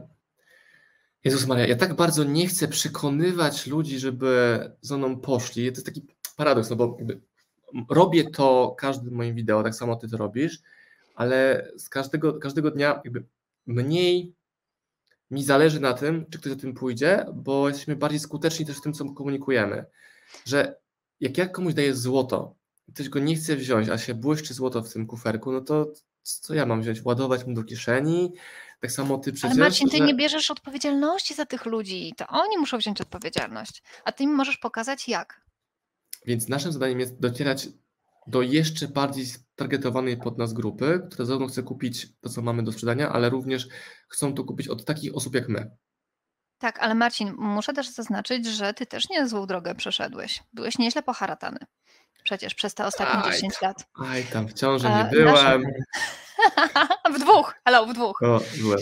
Jezus 1.24 1.48
Maria, 1.48 1.68
ja 1.68 1.76
tak 1.76 1.96
bardzo 1.96 2.24
nie 2.24 2.48
chcę 2.48 2.68
przekonywać 2.68 3.68
ludzi, 3.68 4.00
żeby 4.00 4.60
za 4.82 4.98
mną 4.98 5.20
poszli. 5.20 5.72
To 5.72 5.76
jest 5.76 5.86
taki 5.86 6.06
paradoks, 6.38 6.70
no 6.70 6.76
bo 6.76 6.98
robię 7.90 8.30
to 8.30 8.76
każdym 8.78 9.14
moim 9.14 9.36
wideo, 9.36 9.64
tak 9.64 9.76
samo 9.76 9.96
ty 9.96 10.10
to 10.10 10.18
robisz, 10.18 10.60
ale 11.16 11.68
z 11.78 11.90
każdego, 11.90 12.34
każdego 12.34 12.72
dnia 12.72 13.02
jakby 13.06 13.24
mniej 13.68 14.34
mi 15.32 15.44
zależy 15.44 15.80
na 15.80 15.94
tym, 15.94 16.26
czy 16.30 16.40
ktoś 16.40 16.52
za 16.52 16.60
tym 16.60 16.74
pójdzie, 16.74 17.26
bo 17.34 17.68
jesteśmy 17.68 17.96
bardziej 17.96 18.20
skuteczni 18.20 18.66
też 18.66 18.78
w 18.78 18.82
tym, 18.82 18.94
co 18.94 19.06
komunikujemy. 19.06 19.86
Że 20.46 20.76
jak 21.20 21.38
ja 21.38 21.48
komuś 21.48 21.74
daję 21.74 21.96
złoto, 21.96 22.56
ktoś 22.94 23.10
go 23.10 23.20
nie 23.20 23.36
chce 23.36 23.56
wziąć, 23.56 23.90
a 23.90 23.98
się 23.98 24.14
błyszczy 24.14 24.54
złoto 24.54 24.82
w 24.84 24.94
tym 24.94 25.08
kuferku, 25.08 25.52
no 25.52 25.62
to 25.62 25.94
co 26.24 26.54
ja 26.54 26.66
mam 26.66 26.82
wziąć? 26.82 27.06
Ładować 27.06 27.46
mu 27.46 27.54
do 27.54 27.64
kieszeni? 27.64 28.34
Tak 28.80 28.92
samo 28.92 29.18
ty 29.18 29.34
przecież. 29.34 29.52
Ale 29.52 29.66
Marcin, 29.66 29.90
ty 29.90 29.98
że... 29.98 30.06
nie 30.06 30.16
bierzesz 30.16 30.52
odpowiedzialności 30.52 31.34
za 31.34 31.46
tych 31.46 31.66
ludzi. 31.66 32.14
To 32.18 32.28
oni 32.28 32.58
muszą 32.58 32.78
wziąć 32.78 33.02
odpowiedzialność. 33.02 33.84
A 34.06 34.12
ty 34.12 34.24
im 34.24 34.32
możesz 34.32 34.58
pokazać 34.58 35.08
jak. 35.08 35.42
Więc 36.26 36.50
naszym 36.50 36.72
zadaniem 36.72 37.00
jest 37.00 37.20
docierać 37.20 37.68
do 38.28 38.42
jeszcze 38.42 38.88
bardziej 38.88 39.26
targetowanej 39.56 40.18
pod 40.18 40.38
nas 40.38 40.54
grupy, 40.54 41.02
która 41.12 41.26
zarówno 41.26 41.48
chce 41.48 41.64
kupić 41.64 42.08
to, 42.22 42.30
co 42.30 42.42
mamy 42.42 42.64
do 42.64 42.72
sprzedania, 42.72 43.10
ale 43.10 43.30
również 43.30 43.68
chcą 44.10 44.34
to 44.34 44.44
kupić 44.44 44.68
od 44.68 44.86
takich 44.86 45.16
osób 45.16 45.36
jak 45.36 45.50
my. 45.50 45.72
Tak, 46.58 46.80
ale 46.80 46.96
Marcin, 46.96 47.34
muszę 47.38 47.74
też 47.74 47.90
zaznaczyć, 47.90 48.46
że 48.46 48.74
ty 48.74 48.86
też 48.86 49.10
nie 49.10 49.28
złą 49.28 49.48
drogę 49.48 49.76
przeszedłeś. 49.76 50.44
Byłeś 50.54 50.78
nieźle 50.78 51.04
poharatany. 51.04 51.60
Przecież 52.24 52.54
przez 52.54 52.74
te 52.74 52.86
ostatnie 52.86 53.24
aj, 53.24 53.32
10 53.32 53.62
lat. 53.62 53.88
Aj, 54.10 54.24
tam 54.24 54.48
w 54.48 54.54
ciąży 54.54 54.90
nie 54.90 55.10
byłem. 55.12 55.64
w 57.16 57.20
dwóch, 57.20 57.56
hello, 57.66 57.86
w 57.86 57.94
dwóch. 57.94 58.24
O, 58.24 58.42
byłem. 58.62 58.80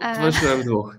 Towarzyszyłem 0.00 0.62
dwóch. 0.62 0.96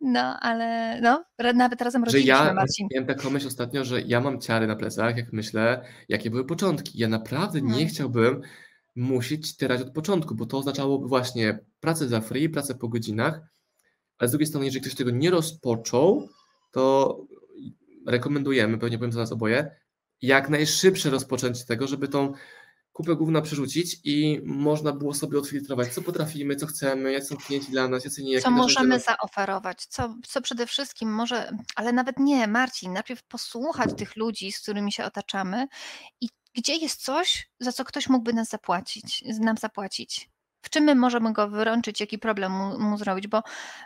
No, 0.00 0.40
ale 0.40 1.00
no, 1.00 1.24
nawet 1.54 1.82
razem 1.82 2.04
robiliśmy, 2.04 2.36
że 2.36 2.44
ja, 2.44 2.54
Marcin. 2.54 2.88
Miałem 2.92 3.06
taką 3.06 3.30
myśl 3.30 3.46
ostatnio, 3.46 3.84
że 3.84 4.00
ja 4.00 4.20
mam 4.20 4.40
ciary 4.40 4.66
na 4.66 4.76
plecach, 4.76 5.16
jak 5.16 5.32
myślę, 5.32 5.84
jakie 6.08 6.30
były 6.30 6.44
początki. 6.44 6.98
Ja 6.98 7.08
naprawdę 7.08 7.62
nie 7.62 7.70
hmm. 7.70 7.88
chciałbym 7.88 8.40
musieć 8.96 9.56
tyrać 9.56 9.80
od 9.80 9.90
początku, 9.92 10.34
bo 10.34 10.46
to 10.46 10.58
oznaczałoby 10.58 11.08
właśnie 11.08 11.58
pracę 11.80 12.08
za 12.08 12.20
free, 12.20 12.48
pracę 12.48 12.74
po 12.74 12.88
godzinach, 12.88 13.40
ale 14.18 14.28
z 14.28 14.30
drugiej 14.30 14.46
strony, 14.46 14.66
jeżeli 14.66 14.80
ktoś 14.80 14.94
tego 14.94 15.10
nie 15.10 15.30
rozpoczął, 15.30 16.28
to 16.70 17.16
rekomendujemy, 18.06 18.78
pewnie 18.78 18.98
powiem 18.98 19.12
za 19.12 19.20
nas 19.20 19.32
oboje, 19.32 19.76
jak 20.22 20.48
najszybsze 20.48 21.10
rozpoczęcie 21.10 21.64
tego, 21.64 21.86
żeby 21.86 22.08
tą 22.08 22.32
kupę 23.00 23.16
główną 23.16 23.42
przerzucić 23.42 23.96
i 24.04 24.40
można 24.44 24.92
było 24.92 25.14
sobie 25.14 25.38
odfiltrować, 25.38 25.88
co 25.94 26.02
potrafimy, 26.02 26.56
co 26.56 26.66
chcemy, 26.66 27.12
jak 27.12 27.24
są 27.24 27.36
klienci 27.36 27.70
dla 27.70 27.88
nas, 27.88 28.04
jacy 28.04 28.22
nie. 28.22 28.40
Co 28.40 28.50
możemy 28.50 29.00
zaoferować, 29.00 29.86
co, 29.86 30.14
co 30.26 30.40
przede 30.40 30.66
wszystkim 30.66 31.14
może, 31.14 31.50
ale 31.76 31.92
nawet 31.92 32.18
nie, 32.18 32.46
Marcin, 32.46 32.92
najpierw 32.92 33.22
posłuchać 33.22 33.90
tych 33.96 34.16
ludzi, 34.16 34.52
z 34.52 34.60
którymi 34.60 34.92
się 34.92 35.04
otaczamy 35.04 35.66
i 36.20 36.28
gdzie 36.54 36.76
jest 36.76 37.04
coś, 37.04 37.50
za 37.60 37.72
co 37.72 37.84
ktoś 37.84 38.08
mógłby 38.08 38.32
nas 38.32 38.48
zapłacić, 38.48 39.24
nam 39.40 39.56
zapłacić 39.56 40.29
w 40.62 40.70
czym 40.70 40.84
my 40.84 40.94
możemy 40.94 41.32
go 41.32 41.48
wyrączyć, 41.48 42.00
jaki 42.00 42.18
problem 42.18 42.52
mu, 42.52 42.78
mu, 42.78 42.98
zrobić, 42.98 43.26
bo 43.26 43.42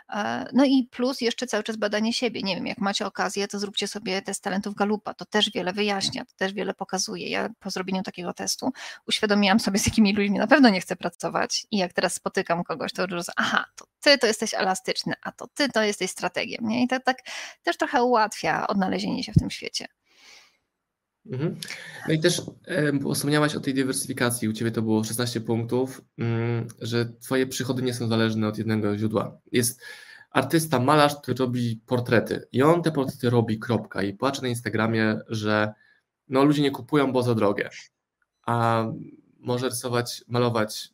e, 0.09 0.45
no 0.53 0.65
i 0.65 0.87
plus 0.91 1.21
jeszcze 1.21 1.47
cały 1.47 1.63
czas 1.63 1.75
badanie 1.75 2.13
siebie. 2.13 2.41
Nie 2.43 2.55
wiem, 2.55 2.67
jak 2.67 2.77
macie 2.77 3.05
okazję, 3.05 3.47
to 3.47 3.59
zróbcie 3.59 3.87
sobie 3.87 4.21
test 4.21 4.43
talentów 4.43 4.75
Galupa, 4.75 5.13
to 5.13 5.25
też 5.25 5.51
wiele 5.51 5.73
wyjaśnia, 5.73 6.25
to 6.25 6.31
też 6.37 6.53
wiele 6.53 6.73
pokazuje. 6.73 7.29
Ja 7.29 7.49
po 7.59 7.69
zrobieniu 7.69 8.03
takiego 8.03 8.33
testu 8.33 8.71
uświadomiłam 9.07 9.59
sobie, 9.59 9.79
z 9.79 9.85
jakimi 9.85 10.13
ludźmi 10.13 10.37
na 10.37 10.47
pewno 10.47 10.69
nie 10.69 10.81
chcę 10.81 10.95
pracować 10.95 11.67
i 11.71 11.77
jak 11.77 11.93
teraz 11.93 12.13
spotykam 12.13 12.63
kogoś, 12.63 12.93
to 12.93 13.05
już 13.11 13.25
aha, 13.35 13.65
to 13.75 13.85
ty 14.01 14.17
to 14.17 14.27
jesteś 14.27 14.53
elastyczny, 14.53 15.13
a 15.21 15.31
to 15.31 15.47
ty 15.47 15.69
to 15.69 15.83
jesteś 15.83 16.11
strategiem, 16.11 16.67
nie? 16.67 16.83
I 16.83 16.87
to 16.87 16.99
tak 16.99 17.17
też 17.63 17.77
trochę 17.77 18.03
ułatwia 18.03 18.67
odnalezienie 18.67 19.23
się 19.23 19.31
w 19.31 19.39
tym 19.39 19.49
świecie. 19.49 19.87
Mhm. 21.25 21.55
No 22.07 22.13
i 22.13 22.19
też 22.19 22.41
e, 22.65 23.13
wspomniałaś 23.13 23.55
o 23.55 23.59
tej 23.59 23.73
dywersyfikacji. 23.73 24.49
U 24.49 24.53
Ciebie 24.53 24.71
to 24.71 24.81
było 24.81 25.03
16 25.03 25.41
punktów, 25.41 26.01
mm, 26.17 26.67
że 26.81 27.05
Twoje 27.05 27.47
przychody 27.47 27.81
nie 27.81 27.93
są 27.93 28.07
zależne 28.07 28.47
od 28.47 28.57
jednego 28.57 28.97
źródła. 28.97 29.37
Jest 29.51 29.81
artysta, 30.31 30.79
malarz, 30.79 31.15
który 31.15 31.37
robi 31.37 31.81
portrety 31.85 32.47
i 32.51 32.63
on 32.63 32.83
te 32.83 32.91
portrety 32.91 33.29
robi, 33.29 33.59
kropka. 33.59 34.03
I 34.03 34.13
płacze 34.13 34.41
na 34.41 34.47
Instagramie, 34.47 35.19
że 35.27 35.73
no, 36.29 36.43
ludzie 36.43 36.61
nie 36.61 36.71
kupują, 36.71 37.11
bo 37.13 37.23
za 37.23 37.35
drogie. 37.35 37.69
A 38.45 38.85
może 39.39 39.69
rysować, 39.69 40.23
malować 40.27 40.89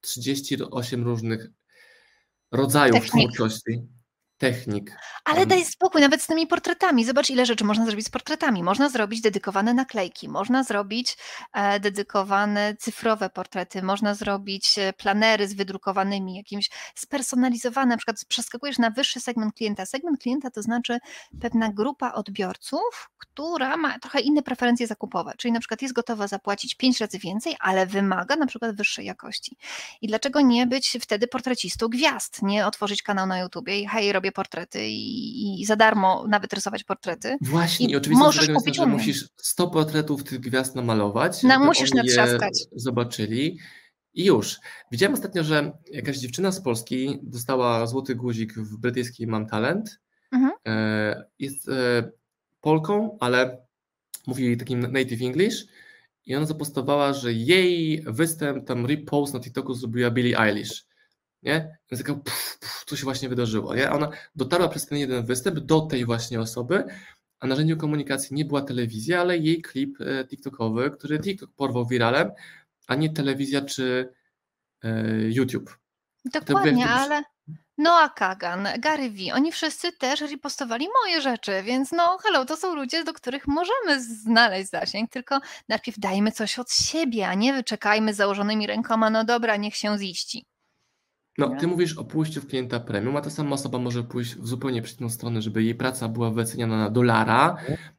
38 0.00 1.04
różnych 1.04 1.50
rodzajów 2.52 3.00
Technik. 3.00 3.32
twórczości 3.32 3.82
technik. 4.38 4.96
Ale 5.24 5.46
daj 5.46 5.64
spokój, 5.64 6.00
nawet 6.00 6.22
z 6.22 6.26
tymi 6.26 6.46
portretami. 6.46 7.04
Zobacz, 7.04 7.30
ile 7.30 7.46
rzeczy 7.46 7.64
można 7.64 7.86
zrobić 7.86 8.06
z 8.06 8.10
portretami. 8.10 8.62
Można 8.62 8.88
zrobić 8.88 9.20
dedykowane 9.20 9.74
naklejki, 9.74 10.28
można 10.28 10.64
zrobić 10.64 11.16
e, 11.52 11.80
dedykowane 11.80 12.76
cyfrowe 12.78 13.30
portrety, 13.30 13.82
można 13.82 14.14
zrobić 14.14 14.78
e, 14.78 14.92
planery 14.92 15.48
z 15.48 15.54
wydrukowanymi, 15.54 16.36
jakimś 16.36 16.70
spersonalizowane. 16.94 17.86
Na 17.86 17.96
przykład 17.96 18.24
przeskakujesz 18.28 18.78
na 18.78 18.90
wyższy 18.90 19.20
segment 19.20 19.54
klienta. 19.54 19.86
Segment 19.86 20.20
klienta 20.20 20.50
to 20.50 20.62
znaczy 20.62 20.98
pewna 21.40 21.72
grupa 21.72 22.12
odbiorców, 22.12 23.08
która 23.18 23.76
ma 23.76 23.98
trochę 23.98 24.20
inne 24.20 24.42
preferencje 24.42 24.86
zakupowe, 24.86 25.32
czyli 25.38 25.52
na 25.52 25.60
przykład 25.60 25.82
jest 25.82 25.94
gotowa 25.94 26.26
zapłacić 26.26 26.74
pięć 26.74 27.00
razy 27.00 27.18
więcej, 27.18 27.56
ale 27.60 27.86
wymaga 27.86 28.36
na 28.36 28.46
przykład 28.46 28.76
wyższej 28.76 29.06
jakości. 29.06 29.56
I 30.00 30.06
dlaczego 30.06 30.40
nie 30.40 30.66
być 30.66 30.98
wtedy 31.00 31.26
portrecistą 31.26 31.88
gwiazd? 31.88 32.42
Nie 32.42 32.66
otworzyć 32.66 33.02
kanał 33.02 33.26
na 33.26 33.38
YouTubie 33.38 33.80
i 33.80 33.86
hej, 33.86 34.12
robię 34.12 34.23
portrety 34.32 34.86
i, 34.86 35.60
i 35.60 35.66
za 35.66 35.76
darmo 35.76 36.24
nawet 36.28 36.52
rysować 36.52 36.84
portrety. 36.84 37.36
Właśnie, 37.40 37.86
i, 37.86 37.90
i 37.90 37.96
oczywiście 37.96 38.24
możesz 38.24 38.46
tego 38.46 38.60
jest, 38.66 38.76
że 38.76 38.86
musisz 38.86 39.28
100 39.36 39.70
portretów 39.70 40.24
tych 40.24 40.40
gwiazd 40.40 40.74
namalować. 40.74 41.42
No, 41.42 41.58
musisz 41.58 41.94
natrzaskać. 41.94 42.58
Zobaczyli. 42.72 43.58
I 44.14 44.24
już. 44.24 44.58
Widziałem 44.92 45.14
ostatnio, 45.14 45.44
że 45.44 45.72
jakaś 45.90 46.18
dziewczyna 46.18 46.52
z 46.52 46.62
Polski 46.62 47.18
dostała 47.22 47.86
złoty 47.86 48.14
guzik 48.14 48.54
w 48.54 48.78
brytyjskiej 48.78 49.26
Mam 49.26 49.46
Talent. 49.46 50.00
Mhm. 50.32 50.52
E, 50.66 51.24
jest 51.38 51.68
e, 51.68 52.10
Polką, 52.60 53.16
ale 53.20 53.66
mówi 54.26 54.56
takim 54.56 54.80
native 54.80 55.22
English 55.22 55.66
i 56.26 56.36
ona 56.36 56.46
zapostowała, 56.46 57.12
że 57.12 57.32
jej 57.32 58.04
występ, 58.06 58.66
tam 58.66 58.86
repost 58.86 59.34
na 59.34 59.40
TikToku 59.40 59.74
zrobiła 59.74 60.10
Billie 60.10 60.38
Eilish 60.38 60.86
nie? 61.44 61.78
Więc 61.90 62.04
taka, 62.04 62.14
pff, 62.14 62.58
pff, 62.58 62.84
co 62.86 62.96
się 62.96 63.04
właśnie 63.04 63.28
wydarzyło, 63.28 63.74
nie? 63.74 63.90
Ona 63.90 64.10
dotarła 64.34 64.68
przez 64.68 64.86
ten 64.86 64.98
jeden 64.98 65.26
występ 65.26 65.58
do 65.58 65.80
tej 65.80 66.04
właśnie 66.04 66.40
osoby, 66.40 66.84
a 67.40 67.46
narzędziem 67.46 67.78
komunikacji 67.78 68.36
nie 68.36 68.44
była 68.44 68.62
telewizja, 68.62 69.20
ale 69.20 69.38
jej 69.38 69.62
klip 69.62 70.00
e, 70.00 70.24
TikTokowy, 70.24 70.90
który 70.90 71.18
TikTok 71.18 71.50
porwał 71.56 71.86
wiralem, 71.86 72.30
a 72.86 72.94
nie 72.94 73.10
telewizja 73.10 73.62
czy 73.62 74.12
e, 74.84 75.04
YouTube. 75.28 75.78
Dokładnie, 76.24 76.86
ale 76.86 77.22
Noah 77.78 78.14
Kagan, 78.14 78.68
Gary 78.78 79.10
Vee, 79.10 79.32
oni 79.32 79.52
wszyscy 79.52 79.92
też 79.92 80.20
ripostowali 80.20 80.86
moje 81.02 81.20
rzeczy, 81.20 81.62
więc 81.62 81.92
no 81.92 82.18
hello, 82.22 82.44
to 82.44 82.56
są 82.56 82.74
ludzie, 82.74 83.04
do 83.04 83.12
których 83.12 83.46
możemy 83.46 84.02
znaleźć 84.02 84.70
zasięg, 84.70 85.10
tylko 85.10 85.40
najpierw 85.68 85.98
dajmy 85.98 86.32
coś 86.32 86.58
od 86.58 86.72
siebie, 86.72 87.28
a 87.28 87.34
nie 87.34 87.52
wyczekajmy 87.52 88.14
założonymi 88.14 88.66
rękoma, 88.66 89.10
no 89.10 89.24
dobra, 89.24 89.56
niech 89.56 89.76
się 89.76 89.98
ziści. 89.98 90.46
No, 91.38 91.56
ty 91.60 91.66
mówisz 91.66 91.98
o 91.98 92.04
pójściu 92.04 92.40
w 92.40 92.46
klienta 92.46 92.80
premium, 92.80 93.16
a 93.16 93.20
ta 93.20 93.30
sama 93.30 93.54
osoba 93.54 93.78
może 93.78 94.02
pójść 94.02 94.34
w 94.34 94.46
zupełnie 94.46 94.82
przeciwną 94.82 95.10
stronę, 95.10 95.42
żeby 95.42 95.62
jej 95.62 95.74
praca 95.74 96.08
była 96.08 96.30
wyceniana 96.30 96.78
na 96.78 96.90
dolara, 96.90 97.56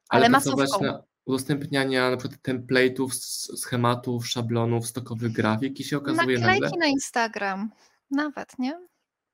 ale, 0.10 0.26
ale 0.26 0.30
pracować 0.30 0.70
na 0.82 1.04
udostępniania 1.26 2.12
na 2.12 2.18
przykład 2.18 2.42
template'ów, 2.42 3.10
schematów, 3.58 4.28
szablonów, 4.28 4.88
stokowych 4.88 5.32
grafik 5.32 5.80
i 5.80 5.84
się 5.84 5.98
okazuje 5.98 6.40
Naklejki 6.40 6.62
nagle... 6.62 6.80
na 6.80 6.88
Instagram, 6.88 7.72
nawet, 8.12 8.60
nie? 8.60 8.80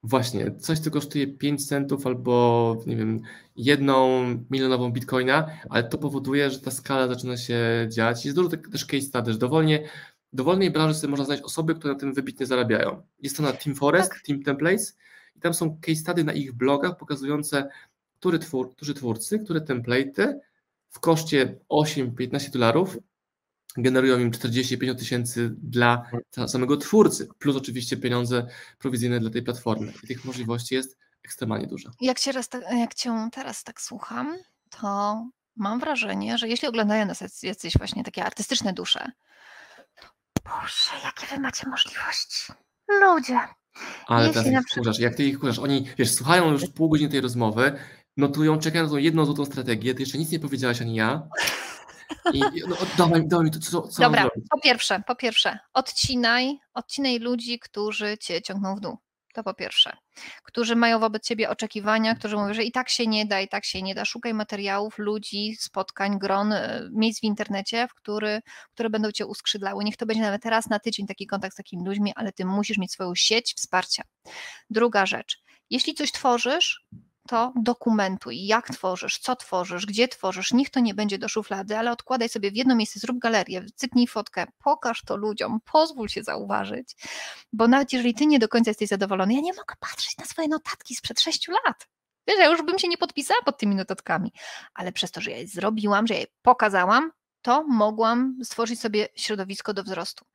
Właśnie, 0.04 0.56
coś 0.60 0.80
co 0.80 0.92
kosztuje 0.92 1.28
5 1.28 1.68
centów 1.68 2.08
albo, 2.08 2.78
nie 2.86 2.96
wiem, 2.96 3.22
jedną 3.56 4.24
milionową 4.50 4.92
bitcoina, 4.92 5.48
ale 5.70 5.84
to 5.84 5.98
powoduje, 5.98 6.50
że 6.50 6.60
ta 6.60 6.72
skala 6.72 7.08
zaczyna 7.08 7.38
się 7.38 7.88
dziać. 7.90 8.26
Jest 8.26 8.38
dużo 8.38 8.50
też 8.72 8.86
case 8.86 9.02
study, 9.02 9.32
że 9.32 9.38
dowolnie 9.38 9.90
dowolnej 10.34 10.72
branży 10.72 11.00
sobie 11.00 11.12
można 11.12 11.26
znaleźć 11.26 11.44
osoby, 11.44 11.76
które 11.76 11.94
na 11.94 12.00
tym 12.00 12.14
wybitnie 12.14 12.46
zarabiają. 12.46 13.04
Jest 13.20 13.38
to 13.38 13.44
na 13.44 13.54
Team 13.54 13.76
Forest, 13.76 14.12
tak. 14.12 14.22
Team 14.22 14.44
Templates 14.44 14.98
i 15.36 15.40
tam 15.40 15.54
są 15.54 15.80
case 15.82 15.96
study 15.96 16.24
na 16.24 16.34
ich 16.34 16.54
blogach 16.54 16.98
pokazujące, 16.98 17.70
który 18.20 18.40
twór, 18.40 18.76
którzy 18.76 18.94
twórcy, 18.94 19.40
które 19.40 19.60
template'y 19.60 20.34
w 20.90 21.00
koszcie 21.00 21.60
8-15 21.70 22.50
dolarów 22.50 22.98
generują 23.78 24.20
im 24.20 24.32
40-50 24.32 24.96
tysięcy 24.96 25.56
dla 25.58 26.12
samego 26.48 26.78
twórcy, 26.78 27.28
plus 27.40 27.56
oczywiście 27.56 27.98
pieniądze 27.98 28.48
prowizyjne 28.80 29.20
dla 29.20 29.30
tej 29.30 29.44
platformy. 29.44 29.94
I 30.04 30.08
tych 30.08 30.26
możliwości 30.26 30.76
jest 30.76 30.98
ekstremalnie 31.26 31.68
dużo. 31.68 31.90
Jak 32.02 32.20
cię, 32.20 32.32
raz, 32.32 32.50
jak 32.80 32.94
cię 32.94 33.30
teraz 33.32 33.64
tak 33.64 33.82
słucham, 33.82 34.38
to 34.70 35.22
mam 35.56 35.80
wrażenie, 35.80 36.38
że 36.38 36.48
jeśli 36.48 36.68
oglądają 36.68 37.06
nas 37.06 37.44
jacyś 37.44 37.78
właśnie 37.78 38.04
takie 38.04 38.26
artystyczne 38.26 38.74
dusze, 38.74 39.12
Boże, 40.44 40.92
jakie 41.04 41.28
wy 41.28 41.40
macie 41.42 41.70
możliwości. 41.70 42.54
Ludzie. 43.02 43.40
Ale 44.08 44.30
teraz 44.30 44.48
ich 44.48 44.66
przykład... 44.66 45.00
jak 45.00 45.16
ty 45.16 45.24
ich 45.24 45.38
wkurzasz, 45.38 45.60
oni, 45.60 45.88
wiesz, 45.98 46.16
słuchają 46.16 46.52
już 46.52 46.70
pół 46.70 46.90
godziny 46.90 47.10
tej 47.10 47.22
rozmowy, 47.22 47.80
notują, 48.18 48.60
czekają 48.60 48.84
na 48.84 48.90
tą 48.90 48.98
jedną 48.98 49.26
złotą 49.26 49.46
strategię, 49.46 49.94
ty 49.94 50.02
jeszcze 50.02 50.18
nic 50.18 50.32
nie 50.32 50.40
powiedziałaś 50.40 50.82
ani 50.82 50.96
ja. 50.96 51.28
I 52.34 52.40
no, 52.68 52.76
dawaj, 52.98 53.28
dawaj 53.28 53.46
mi 53.46 53.52
to, 53.52 53.60
co, 53.60 53.82
co 53.82 54.02
Dobra, 54.02 54.30
po 54.50 54.60
pierwsze, 54.60 55.04
po 55.08 55.16
pierwsze, 55.16 55.60
odcinaj, 55.74 56.58
odcinaj 56.74 57.20
ludzi, 57.20 57.60
którzy 57.60 58.18
cię 58.18 58.42
ciągną 58.42 58.76
w 58.76 58.80
dół. 58.80 58.98
To 59.34 59.44
po 59.44 59.54
pierwsze. 59.54 59.98
Którzy 60.44 60.76
mają 60.76 61.00
wobec 61.00 61.28
ciebie 61.28 61.50
oczekiwania, 61.50 62.16
którzy 62.16 62.38
mówią, 62.38 62.54
że 62.54 62.64
i 62.64 62.72
tak 62.72 62.90
się 62.90 63.08
nie 63.08 63.26
da, 63.26 63.42
i 63.42 63.48
tak 63.48 63.66
się 63.66 63.82
nie 63.82 63.96
da. 63.96 64.06
Szukaj 64.06 64.34
materiałów, 64.34 64.98
ludzi, 64.98 65.56
spotkań, 65.60 66.20
gron, 66.20 66.54
e, 66.54 66.90
miejsc 66.94 67.22
w 67.22 67.24
internecie, 67.24 67.88
w 67.88 67.94
który, 67.94 68.42
które 68.74 68.90
będą 68.90 69.12
cię 69.12 69.26
uskrzydlały. 69.26 69.84
Niech 69.84 69.98
to 69.98 70.06
będzie 70.06 70.22
nawet 70.22 70.46
raz 70.46 70.70
na 70.70 70.80
tydzień 70.80 71.08
taki 71.08 71.28
kontakt 71.28 71.54
z 71.54 71.58
takimi 71.58 71.86
ludźmi, 71.86 72.14
ale 72.16 72.32
ty 72.32 72.46
musisz 72.46 72.78
mieć 72.78 72.92
swoją 72.92 73.16
sieć 73.16 73.54
wsparcia. 73.58 74.04
Druga 74.70 75.06
rzecz. 75.06 75.38
Jeśli 75.70 75.94
coś 75.94 76.12
tworzysz, 76.12 76.86
to 77.28 77.54
dokumentuj, 77.56 78.46
jak 78.46 78.68
tworzysz, 78.68 79.20
co 79.20 79.36
tworzysz, 79.36 79.86
gdzie 79.86 80.08
tworzysz. 80.08 80.54
Niech 80.54 80.70
to 80.70 80.80
nie 80.80 80.94
będzie 80.94 81.18
do 81.18 81.30
szuflady, 81.30 81.78
ale 81.78 81.92
odkładaj 81.92 82.30
sobie 82.30 82.52
w 82.52 82.56
jedno 82.56 82.76
miejsce, 82.76 83.00
zrób 83.00 83.20
galerię, 83.20 83.66
cyknij 83.76 84.08
fotkę, 84.08 84.48
pokaż 84.64 85.02
to 85.06 85.18
ludziom, 85.18 85.60
pozwól 85.72 86.08
się 86.08 86.24
zauważyć, 86.24 86.96
bo 87.54 87.68
nawet 87.68 87.94
jeżeli 87.94 88.14
ty 88.14 88.26
nie 88.26 88.40
do 88.40 88.48
końca 88.48 88.70
jesteś 88.70 88.90
zadowolony, 88.90 89.34
ja 89.34 89.42
nie 89.42 89.54
mogę 89.54 89.76
patrzeć 89.80 90.18
na 90.18 90.26
swoje 90.26 90.48
notatki 90.48 90.96
sprzed 90.96 91.22
sześciu 91.22 91.52
lat. 91.52 91.88
Wiesz, 92.28 92.40
ja 92.40 92.46
już 92.50 92.62
bym 92.62 92.80
się 92.80 92.88
nie 92.88 92.98
podpisała 92.98 93.42
pod 93.46 93.58
tymi 93.58 93.76
notatkami, 93.76 94.34
ale 94.74 94.92
przez 94.92 95.12
to, 95.12 95.22
że 95.22 95.32
ja 95.32 95.38
je 95.38 95.48
zrobiłam, 95.48 96.08
że 96.08 96.14
ja 96.14 96.20
je 96.20 96.28
pokazałam, 96.42 97.12
to 97.42 97.64
mogłam 97.68 98.38
stworzyć 98.44 98.80
sobie 98.80 99.08
środowisko 99.16 99.74
do 99.74 99.84
wzrostu. 99.84 100.26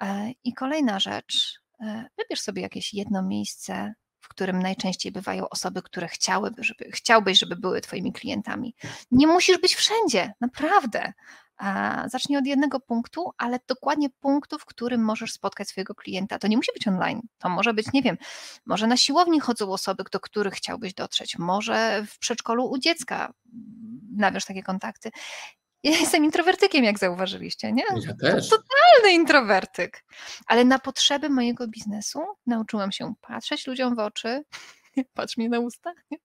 E, 0.00 0.30
I 0.44 0.54
kolejna 0.54 1.00
rzecz, 1.00 1.60
e, 1.80 2.08
wybierz 2.18 2.40
sobie 2.40 2.62
jakieś 2.62 2.94
jedno 2.94 3.22
miejsce, 3.22 3.94
w 4.20 4.28
którym 4.28 4.62
najczęściej 4.62 5.12
bywają 5.12 5.48
osoby, 5.48 5.82
które 5.82 6.08
chciałyby, 6.08 6.64
żeby, 6.64 6.90
chciałbyś, 6.92 7.38
żeby 7.38 7.56
były 7.56 7.80
Twoimi 7.80 8.12
klientami. 8.12 8.74
Nie 9.10 9.26
musisz 9.26 9.58
być 9.58 9.74
wszędzie, 9.74 10.32
naprawdę. 10.40 11.12
Zacznij 12.06 12.38
od 12.38 12.46
jednego 12.46 12.80
punktu, 12.80 13.32
ale 13.38 13.58
dokładnie 13.68 14.10
punktu, 14.10 14.58
w 14.58 14.64
którym 14.64 15.04
możesz 15.04 15.32
spotkać 15.32 15.68
swojego 15.68 15.94
klienta. 15.94 16.38
To 16.38 16.48
nie 16.48 16.56
musi 16.56 16.72
być 16.74 16.88
online, 16.88 17.20
to 17.38 17.48
może 17.48 17.74
być, 17.74 17.86
nie 17.92 18.02
wiem, 18.02 18.16
może 18.66 18.86
na 18.86 18.96
siłowni 18.96 19.40
chodzą 19.40 19.72
osoby, 19.72 20.04
do 20.12 20.20
których 20.20 20.54
chciałbyś 20.54 20.94
dotrzeć, 20.94 21.38
może 21.38 22.04
w 22.08 22.18
przedszkolu 22.18 22.70
u 22.70 22.78
dziecka 22.78 23.32
nawiąż 24.16 24.44
takie 24.44 24.62
kontakty. 24.62 25.10
Ja 25.82 25.90
jestem 25.90 26.24
introwertykiem, 26.24 26.84
jak 26.84 26.98
zauważyliście, 26.98 27.72
nie? 27.72 27.82
Ja 28.06 28.14
też. 28.14 28.48
To 28.48 28.56
totalny 28.56 29.12
introwertyk. 29.12 30.04
Ale 30.46 30.64
na 30.64 30.78
potrzeby 30.78 31.28
mojego 31.28 31.68
biznesu 31.68 32.20
nauczyłam 32.46 32.92
się 32.92 33.14
patrzeć 33.20 33.66
ludziom 33.66 33.96
w 33.96 33.98
oczy, 33.98 34.42
patrz 35.14 35.36
mi 35.36 35.48
na 35.48 35.58
usta, 35.58 35.92
nie? 36.10 36.18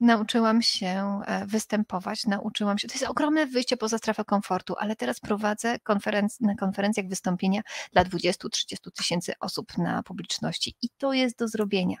nauczyłam 0.00 0.62
się 0.62 1.20
e, 1.26 1.46
występować, 1.46 2.26
nauczyłam 2.26 2.78
się, 2.78 2.88
to 2.88 2.94
jest 2.94 3.06
ogromne 3.06 3.46
wyjście 3.46 3.76
poza 3.76 3.98
strefę 3.98 4.24
komfortu, 4.24 4.74
ale 4.78 4.96
teraz 4.96 5.20
prowadzę 5.20 5.78
konferenc 5.78 6.40
na 6.40 6.54
konferencjach 6.54 7.08
wystąpienia 7.08 7.62
dla 7.92 8.04
20-30 8.04 8.90
tysięcy 8.96 9.32
osób 9.40 9.78
na 9.78 10.02
publiczności 10.02 10.76
i 10.82 10.88
to 10.98 11.12
jest 11.12 11.38
do 11.38 11.48
zrobienia. 11.48 11.96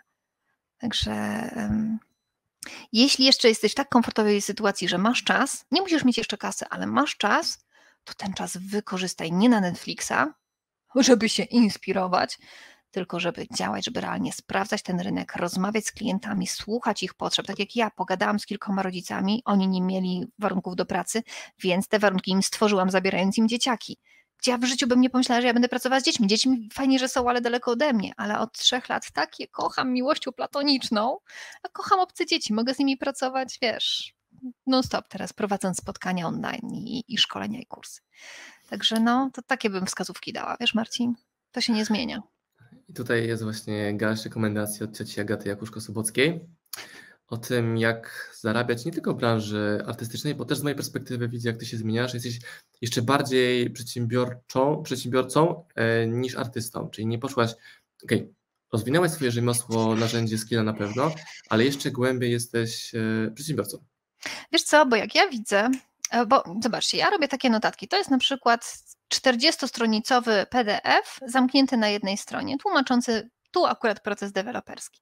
Także 0.78 1.12
jeśli 2.92 3.24
jeszcze 3.24 3.48
jesteś 3.48 3.72
w 3.72 3.74
tak 3.74 3.88
komfortowej 3.88 4.42
sytuacji, 4.42 4.88
że 4.88 4.98
masz 4.98 5.24
czas, 5.24 5.64
nie 5.70 5.80
musisz 5.80 6.04
mieć 6.04 6.18
jeszcze 6.18 6.38
kasy, 6.38 6.64
ale 6.70 6.86
masz 6.86 7.16
czas, 7.16 7.66
to 8.04 8.14
ten 8.14 8.32
czas 8.34 8.56
wykorzystaj 8.56 9.32
nie 9.32 9.48
na 9.48 9.60
Netflixa, 9.60 10.34
żeby 10.94 11.28
się 11.28 11.42
inspirować, 11.42 12.38
tylko 12.90 13.20
żeby 13.20 13.46
działać, 13.54 13.84
żeby 13.84 14.00
realnie 14.00 14.32
sprawdzać 14.32 14.82
ten 14.82 15.00
rynek, 15.00 15.36
rozmawiać 15.36 15.86
z 15.86 15.92
klientami, 15.92 16.46
słuchać 16.46 17.02
ich 17.02 17.14
potrzeb. 17.14 17.46
Tak 17.46 17.58
jak 17.58 17.76
ja 17.76 17.90
pogadałam 17.90 18.38
z 18.38 18.46
kilkoma 18.46 18.82
rodzicami, 18.82 19.42
oni 19.44 19.68
nie 19.68 19.82
mieli 19.82 20.26
warunków 20.38 20.76
do 20.76 20.86
pracy, 20.86 21.22
więc 21.58 21.88
te 21.88 21.98
warunki 21.98 22.30
im 22.30 22.42
stworzyłam, 22.42 22.90
zabierając 22.90 23.38
im 23.38 23.48
dzieciaki 23.48 23.98
ja 24.46 24.58
w 24.58 24.64
życiu 24.64 24.86
bym 24.86 25.00
nie 25.00 25.10
pomyślała, 25.10 25.40
że 25.40 25.46
ja 25.46 25.52
będę 25.52 25.68
pracować 25.68 26.02
z 26.02 26.06
dziećmi. 26.06 26.26
Dziećmi 26.26 26.68
fajnie, 26.72 26.98
że 26.98 27.08
są, 27.08 27.28
ale 27.28 27.40
daleko 27.40 27.70
ode 27.70 27.92
mnie, 27.92 28.12
ale 28.16 28.38
od 28.38 28.52
trzech 28.52 28.88
lat 28.88 29.12
takie 29.12 29.48
kocham 29.48 29.92
miłością 29.92 30.32
platoniczną, 30.32 31.18
a 31.62 31.68
kocham 31.68 32.00
obce 32.00 32.26
dzieci, 32.26 32.54
mogę 32.54 32.74
z 32.74 32.78
nimi 32.78 32.96
pracować, 32.96 33.58
wiesz, 33.62 34.14
non 34.66 34.82
stop 34.82 35.08
teraz 35.08 35.32
prowadząc 35.32 35.78
spotkania 35.78 36.26
online 36.26 36.74
i, 36.74 37.04
i 37.08 37.18
szkolenia 37.18 37.60
i 37.60 37.66
kursy. 37.66 38.00
Także 38.68 39.00
no, 39.00 39.30
to 39.34 39.42
takie 39.42 39.70
bym 39.70 39.86
wskazówki 39.86 40.32
dała, 40.32 40.56
wiesz 40.60 40.74
Marcin, 40.74 41.14
to 41.52 41.60
się 41.60 41.72
nie 41.72 41.84
zmienia. 41.84 42.22
I 42.88 42.94
tutaj 42.94 43.26
jest 43.26 43.42
właśnie 43.42 43.96
garść 43.96 44.24
rekomendacji 44.24 44.84
od 44.84 44.98
cioci 44.98 45.20
Agaty 45.20 45.48
Jakuszko-Sobockiej. 45.48 46.40
o 47.28 47.36
tym, 47.36 47.76
jak 47.78 48.30
zarabiać 48.40 48.84
nie 48.84 48.92
tylko 48.92 49.14
w 49.14 49.16
branży 49.16 49.82
artystycznej, 49.86 50.34
bo 50.34 50.44
też 50.44 50.58
z 50.58 50.62
mojej 50.62 50.76
perspektywy 50.76 51.28
widzę, 51.28 51.48
jak 51.48 51.58
ty 51.58 51.66
się 51.66 51.76
zmieniasz. 51.76 52.14
Jesteś 52.14 52.38
jeszcze 52.80 53.02
bardziej 53.02 53.70
przedsiębiorczą, 53.70 54.82
przedsiębiorcą 54.82 55.64
e, 55.74 56.06
niż 56.06 56.36
artystą, 56.36 56.88
czyli 56.90 57.06
nie 57.06 57.18
poszłaś, 57.18 57.50
okej, 58.04 58.18
okay, 58.18 58.34
rozwinęłaś 58.72 59.10
swoje 59.10 59.30
rzemiosło, 59.30 59.94
narzędzie, 59.94 60.38
skilla 60.38 60.62
na 60.62 60.72
pewno, 60.72 61.10
ale 61.48 61.64
jeszcze 61.64 61.90
głębiej 61.90 62.32
jesteś 62.32 62.94
e, 62.94 63.30
przedsiębiorcą. 63.34 63.78
Wiesz 64.52 64.62
co, 64.62 64.86
bo 64.86 64.96
jak 64.96 65.14
ja 65.14 65.28
widzę, 65.28 65.70
e, 66.10 66.26
bo 66.26 66.42
zobaczcie, 66.62 66.98
ja 66.98 67.10
robię 67.10 67.28
takie 67.28 67.50
notatki. 67.50 67.88
To 67.88 67.96
jest 67.96 68.10
na 68.10 68.18
przykład 68.18 68.78
40-stronicowy 69.14 70.46
PDF 70.46 71.18
zamknięty 71.26 71.76
na 71.76 71.88
jednej 71.88 72.16
stronie, 72.16 72.58
tłumaczący 72.58 73.30
tu 73.50 73.66
akurat 73.66 74.00
proces 74.00 74.32
deweloperski. 74.32 75.00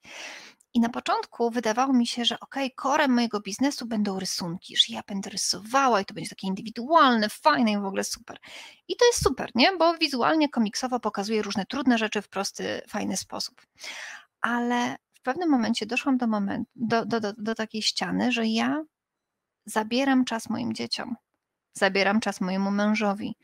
I 0.74 0.80
na 0.80 0.88
początku 0.88 1.50
wydawało 1.50 1.92
mi 1.92 2.06
się, 2.06 2.24
że 2.24 2.40
ok, 2.40 2.54
korem 2.76 3.14
mojego 3.14 3.40
biznesu 3.40 3.86
będą 3.86 4.20
rysunki, 4.20 4.76
że 4.76 4.84
ja 4.88 5.00
będę 5.06 5.30
rysowała 5.30 6.00
i 6.00 6.04
to 6.04 6.14
będzie 6.14 6.30
takie 6.30 6.46
indywidualne, 6.46 7.28
fajne 7.28 7.72
i 7.72 7.78
w 7.78 7.84
ogóle 7.84 8.04
super. 8.04 8.38
I 8.88 8.96
to 8.96 9.06
jest 9.06 9.22
super, 9.22 9.50
nie? 9.54 9.76
Bo 9.76 9.94
wizualnie, 9.94 10.48
komiksowo 10.48 11.00
pokazuje 11.00 11.42
różne 11.42 11.66
trudne 11.66 11.98
rzeczy 11.98 12.22
w 12.22 12.28
prosty, 12.28 12.82
fajny 12.88 13.16
sposób. 13.16 13.62
Ale 14.40 14.96
w 15.14 15.20
pewnym 15.20 15.50
momencie 15.50 15.86
doszłam 15.86 16.16
do, 16.16 16.26
momentu, 16.26 16.70
do, 16.76 17.06
do, 17.06 17.20
do, 17.20 17.32
do 17.38 17.54
takiej 17.54 17.82
ściany, 17.82 18.32
że 18.32 18.46
ja 18.46 18.84
zabieram 19.66 20.24
czas 20.24 20.50
moim 20.50 20.72
dzieciom, 20.72 21.16
zabieram 21.72 22.20
czas 22.20 22.40
mojemu 22.40 22.70
mężowi, 22.70 23.36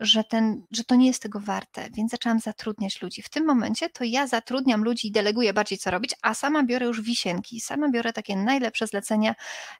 że, 0.00 0.24
ten, 0.24 0.62
że 0.70 0.84
to 0.84 0.94
nie 0.94 1.06
jest 1.06 1.22
tego 1.22 1.40
warte, 1.40 1.90
więc 1.90 2.10
zaczęłam 2.10 2.40
zatrudniać 2.40 3.02
ludzi. 3.02 3.22
W 3.22 3.28
tym 3.28 3.46
momencie 3.46 3.90
to 3.90 4.04
ja 4.04 4.26
zatrudniam 4.26 4.84
ludzi 4.84 5.08
i 5.08 5.12
deleguję 5.12 5.52
bardziej 5.52 5.78
co 5.78 5.90
robić, 5.90 6.14
a 6.22 6.34
sama 6.34 6.62
biorę 6.62 6.86
już 6.86 7.00
wisienki, 7.00 7.60
sama 7.60 7.88
biorę 7.90 8.12
takie 8.12 8.36
najlepsze 8.36 8.86
zlecenia, 8.86 9.34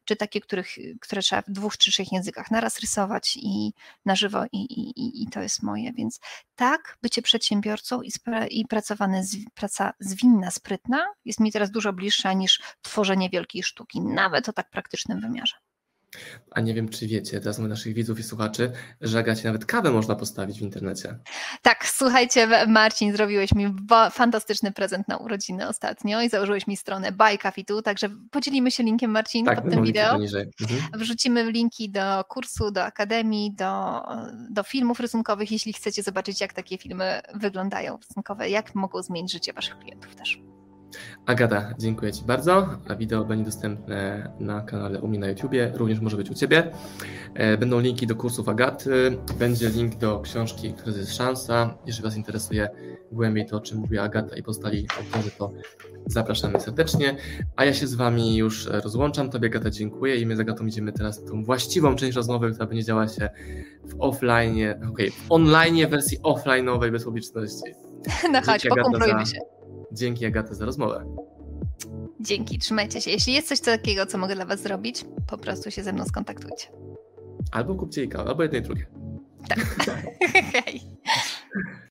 czy 0.04 0.16
takie, 0.16 0.40
których, 0.40 0.68
które 1.00 1.22
trzeba 1.22 1.42
w 1.42 1.50
dwóch 1.50 1.76
trzech 1.76 2.12
językach 2.12 2.50
naraz 2.50 2.80
rysować 2.80 3.36
i 3.36 3.72
na 4.04 4.16
żywo 4.16 4.44
i, 4.52 4.62
i, 4.62 5.22
i 5.22 5.26
to 5.26 5.42
jest 5.42 5.62
moje, 5.62 5.92
więc 5.92 6.20
tak, 6.54 6.98
bycie 7.02 7.22
przedsiębiorcą 7.22 8.02
i, 8.02 8.10
spra- 8.10 8.46
i 8.50 8.66
pracowane 8.66 9.24
z, 9.24 9.36
praca 9.54 9.92
zwinna, 10.00 10.50
sprytna 10.50 11.06
jest 11.24 11.40
mi 11.40 11.52
teraz 11.52 11.70
dużo 11.70 11.92
bliższa 11.92 12.32
niż 12.32 12.62
tworzenie 12.82 13.30
wielkiej 13.30 13.62
sztuki, 13.62 14.00
nawet 14.00 14.48
o 14.48 14.52
tak 14.52 14.70
praktycznym 14.70 15.20
wymiarze. 15.20 15.56
A 16.50 16.60
nie 16.60 16.74
wiem, 16.74 16.88
czy 16.88 17.06
wiecie, 17.06 17.40
teraz 17.40 17.58
my 17.58 17.68
naszych 17.68 17.94
widzów 17.94 18.18
i 18.18 18.22
słuchaczy, 18.22 18.72
że 19.00 19.18
Agacie 19.18 19.44
nawet 19.44 19.64
kawę 19.64 19.90
można 19.90 20.14
postawić 20.14 20.58
w 20.58 20.62
internecie. 20.62 21.18
Tak, 21.62 21.86
słuchajcie, 21.86 22.66
Marcin, 22.66 23.12
zrobiłeś 23.12 23.54
mi 23.54 23.74
fantastyczny 24.12 24.72
prezent 24.72 25.08
na 25.08 25.16
urodziny 25.16 25.68
ostatnio 25.68 26.22
i 26.22 26.28
założyłeś 26.28 26.66
mi 26.66 26.76
stronę 26.76 27.12
Buy 27.12 27.38
Coffee 27.38 27.64
Tu, 27.64 27.82
także 27.82 28.08
podzielimy 28.30 28.70
się 28.70 28.82
linkiem, 28.82 29.10
Marcin, 29.10 29.46
tak, 29.46 29.62
pod 29.62 29.70
tym 29.70 29.84
wideo. 29.84 30.14
Mhm. 30.14 30.80
Wrzucimy 30.94 31.52
linki 31.52 31.90
do 31.90 32.24
kursu, 32.28 32.70
do 32.70 32.84
akademii, 32.84 33.54
do, 33.54 34.02
do 34.50 34.62
filmów 34.62 35.00
rysunkowych, 35.00 35.52
jeśli 35.52 35.72
chcecie 35.72 36.02
zobaczyć, 36.02 36.40
jak 36.40 36.52
takie 36.52 36.78
filmy 36.78 37.20
wyglądają 37.34 37.96
rysunkowe, 37.96 38.50
jak 38.50 38.74
mogą 38.74 39.02
zmienić 39.02 39.32
życie 39.32 39.52
waszych 39.52 39.78
klientów 39.78 40.14
też. 40.14 40.38
Agata, 41.26 41.74
dziękuję 41.78 42.12
Ci 42.12 42.24
bardzo. 42.24 42.68
A 42.88 42.94
wideo 42.94 43.24
będzie 43.24 43.44
dostępne 43.44 44.30
na 44.40 44.60
kanale 44.60 45.00
u 45.00 45.08
mnie 45.08 45.18
na 45.18 45.28
YouTubie, 45.28 45.72
również 45.74 46.00
może 46.00 46.16
być 46.16 46.30
u 46.30 46.34
Ciebie. 46.34 46.70
E, 47.34 47.58
będą 47.58 47.80
linki 47.80 48.06
do 48.06 48.16
kursów 48.16 48.48
Agaty, 48.48 49.18
będzie 49.38 49.68
link 49.68 49.96
do 49.96 50.20
książki 50.20 50.72
Kryzys 50.72 51.12
Szansa. 51.12 51.74
Jeżeli 51.86 52.04
Was 52.04 52.16
interesuje 52.16 52.68
głębiej 53.12 53.46
to, 53.46 53.56
o 53.56 53.60
czym 53.60 53.78
mówi 53.78 53.98
Agata 53.98 54.36
i 54.36 54.42
postali 54.42 54.86
autorzy, 54.98 55.30
to 55.38 55.52
zapraszamy 56.06 56.60
serdecznie. 56.60 57.16
A 57.56 57.64
ja 57.64 57.74
się 57.74 57.86
z 57.86 57.94
Wami 57.94 58.36
już 58.36 58.66
rozłączam. 58.66 59.30
Tobie 59.30 59.48
Agata 59.48 59.70
dziękuję 59.70 60.16
i 60.16 60.26
my 60.26 60.36
z 60.36 60.40
Agatą 60.40 60.66
idziemy 60.66 60.92
teraz 60.92 61.24
tą 61.24 61.44
właściwą 61.44 61.96
część 61.96 62.16
rozmowy, 62.16 62.50
która 62.50 62.66
będzie 62.66 62.84
działa 62.84 63.08
się 63.08 63.28
w 63.84 63.94
offline, 63.98 64.54
okej, 64.54 64.88
okay, 64.88 65.10
w 65.10 65.32
online 65.32 65.90
wersji 65.90 66.18
offline'owej 66.18 66.92
bez 66.92 67.04
publiczności. 67.04 67.72
No 68.32 68.42
chodź, 68.42 68.66
pokumplujmy 68.66 69.26
się. 69.26 69.55
Dzięki 69.96 70.26
Agata 70.26 70.54
za 70.54 70.64
rozmowę. 70.64 71.04
Dzięki, 72.20 72.58
trzymajcie 72.58 73.00
się. 73.00 73.10
Jeśli 73.10 73.32
jest 73.32 73.48
coś 73.48 73.60
takiego, 73.60 74.06
co 74.06 74.18
mogę 74.18 74.34
dla 74.34 74.44
Was 74.44 74.62
zrobić, 74.62 75.04
po 75.26 75.38
prostu 75.38 75.70
się 75.70 75.82
ze 75.82 75.92
mną 75.92 76.04
skontaktujcie. 76.04 76.66
Albo 77.52 77.74
kupcie 77.74 78.04
i 78.04 78.08
kawę, 78.08 78.28
albo 78.30 78.42
jedno 78.42 78.58
i 78.58 78.62
drugie. 78.62 78.86
Tak. 79.48 79.58
Hej. 80.64 80.80